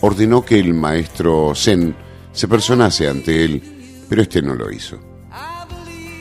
ordenó 0.00 0.44
que 0.44 0.60
el 0.60 0.74
maestro 0.74 1.56
Zen 1.56 1.96
se 2.30 2.46
personase 2.46 3.08
ante 3.08 3.44
él, 3.44 3.60
pero 4.08 4.22
este 4.22 4.42
no 4.42 4.54
lo 4.54 4.70
hizo. 4.70 5.00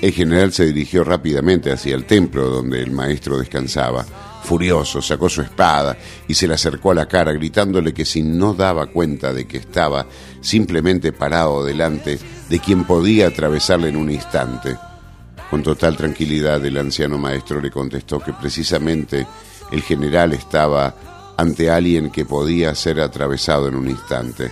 El 0.01 0.11
general 0.11 0.51
se 0.51 0.65
dirigió 0.65 1.03
rápidamente 1.03 1.71
hacia 1.71 1.93
el 1.93 2.05
templo 2.05 2.49
donde 2.49 2.81
el 2.81 2.89
maestro 2.89 3.37
descansaba. 3.37 4.03
Furioso, 4.43 4.99
sacó 4.99 5.29
su 5.29 5.43
espada 5.43 5.95
y 6.27 6.33
se 6.33 6.47
le 6.47 6.55
acercó 6.55 6.89
a 6.89 6.95
la 6.95 7.07
cara, 7.07 7.33
gritándole 7.33 7.93
que 7.93 8.05
si 8.05 8.23
no 8.23 8.55
daba 8.55 8.87
cuenta 8.87 9.31
de 9.31 9.45
que 9.45 9.57
estaba 9.57 10.07
simplemente 10.41 11.11
parado 11.11 11.63
delante 11.63 12.17
de 12.49 12.59
quien 12.59 12.85
podía 12.85 13.27
atravesarle 13.27 13.89
en 13.89 13.97
un 13.97 14.11
instante. 14.11 14.77
Con 15.49 15.63
total 15.63 15.95
tranquilidad 15.95 16.63
el 16.65 16.77
anciano 16.77 17.17
maestro 17.17 17.61
le 17.61 17.71
contestó 17.71 18.19
que 18.19 18.33
precisamente 18.33 19.25
el 19.71 19.81
general 19.81 20.33
estaba 20.33 20.95
ante 21.37 21.69
alguien 21.69 22.09
que 22.09 22.25
podía 22.25 22.73
ser 22.75 22.99
atravesado 22.99 23.67
en 23.67 23.75
un 23.75 23.89
instante. 23.89 24.51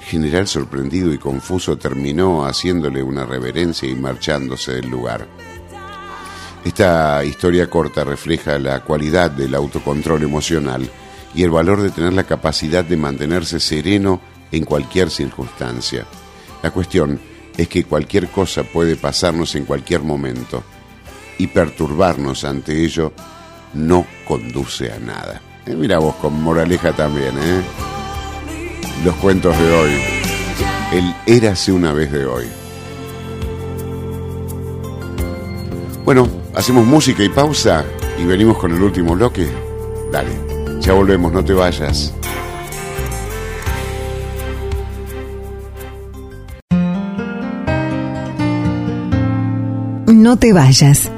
general 0.00 0.48
sorprendido 0.48 1.12
y 1.12 1.18
confuso 1.18 1.78
terminó 1.78 2.44
haciéndole 2.44 3.00
una 3.00 3.24
reverencia 3.24 3.88
y 3.88 3.94
marchándose 3.94 4.72
del 4.72 4.88
lugar. 4.88 5.28
Esta 6.64 7.24
historia 7.24 7.70
corta 7.70 8.02
refleja 8.02 8.58
la 8.58 8.80
cualidad 8.80 9.30
del 9.30 9.54
autocontrol 9.54 10.22
emocional 10.22 10.90
y 11.34 11.44
el 11.44 11.50
valor 11.50 11.80
de 11.80 11.90
tener 11.90 12.12
la 12.12 12.24
capacidad 12.24 12.84
de 12.84 12.96
mantenerse 12.96 13.60
sereno 13.60 14.20
en 14.50 14.64
cualquier 14.64 15.10
circunstancia. 15.10 16.06
La 16.62 16.70
cuestión 16.70 17.18
es 17.56 17.68
que 17.68 17.84
cualquier 17.84 18.28
cosa 18.28 18.62
puede 18.64 18.96
pasarnos 18.96 19.54
en 19.54 19.64
cualquier 19.64 20.02
momento 20.02 20.62
y 21.38 21.46
perturbarnos 21.46 22.44
ante 22.44 22.84
ello 22.84 23.12
no 23.74 24.06
conduce 24.26 24.92
a 24.92 24.98
nada. 24.98 25.40
Eh, 25.66 25.74
mira 25.74 25.98
vos 25.98 26.16
con 26.16 26.42
moraleja 26.42 26.92
también, 26.92 27.34
¿eh? 27.38 27.62
Los 29.04 29.14
cuentos 29.16 29.56
de 29.58 29.72
hoy. 29.72 29.92
El 30.92 31.14
érase 31.26 31.72
una 31.72 31.92
vez 31.92 32.12
de 32.12 32.26
hoy. 32.26 32.46
Bueno, 36.04 36.28
hacemos 36.54 36.84
música 36.84 37.22
y 37.22 37.28
pausa 37.28 37.84
y 38.18 38.24
venimos 38.24 38.58
con 38.58 38.72
el 38.72 38.82
último 38.82 39.14
bloque. 39.14 39.48
Dale, 40.10 40.80
ya 40.80 40.92
volvemos, 40.92 41.32
no 41.32 41.44
te 41.44 41.52
vayas. 41.52 42.12
No 50.12 50.36
te 50.36 50.52
vayas. 50.52 51.10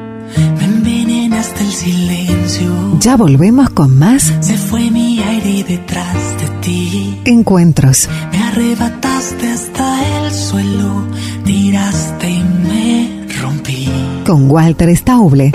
Me 0.59 0.65
envenenaste 0.65 1.63
el 1.65 1.73
silencio. 1.73 2.99
Ya 3.01 3.17
volvemos 3.17 3.71
con 3.71 3.99
más 3.99 4.33
Se 4.41 4.57
fue 4.57 4.91
mi 4.91 5.21
aire 5.21 5.65
detrás 5.67 6.15
de 6.41 6.49
ti. 6.61 7.21
encuentros. 7.25 8.09
Me 8.33 8.39
arrebataste 8.39 9.49
hasta 9.51 10.27
el 10.27 10.33
suelo. 10.33 11.07
Tiraste 11.45 12.31
y 12.31 12.43
me 12.45 13.27
rompí. 13.41 13.89
Con 14.27 14.51
Walter 14.51 14.95
Stauble 14.97 15.53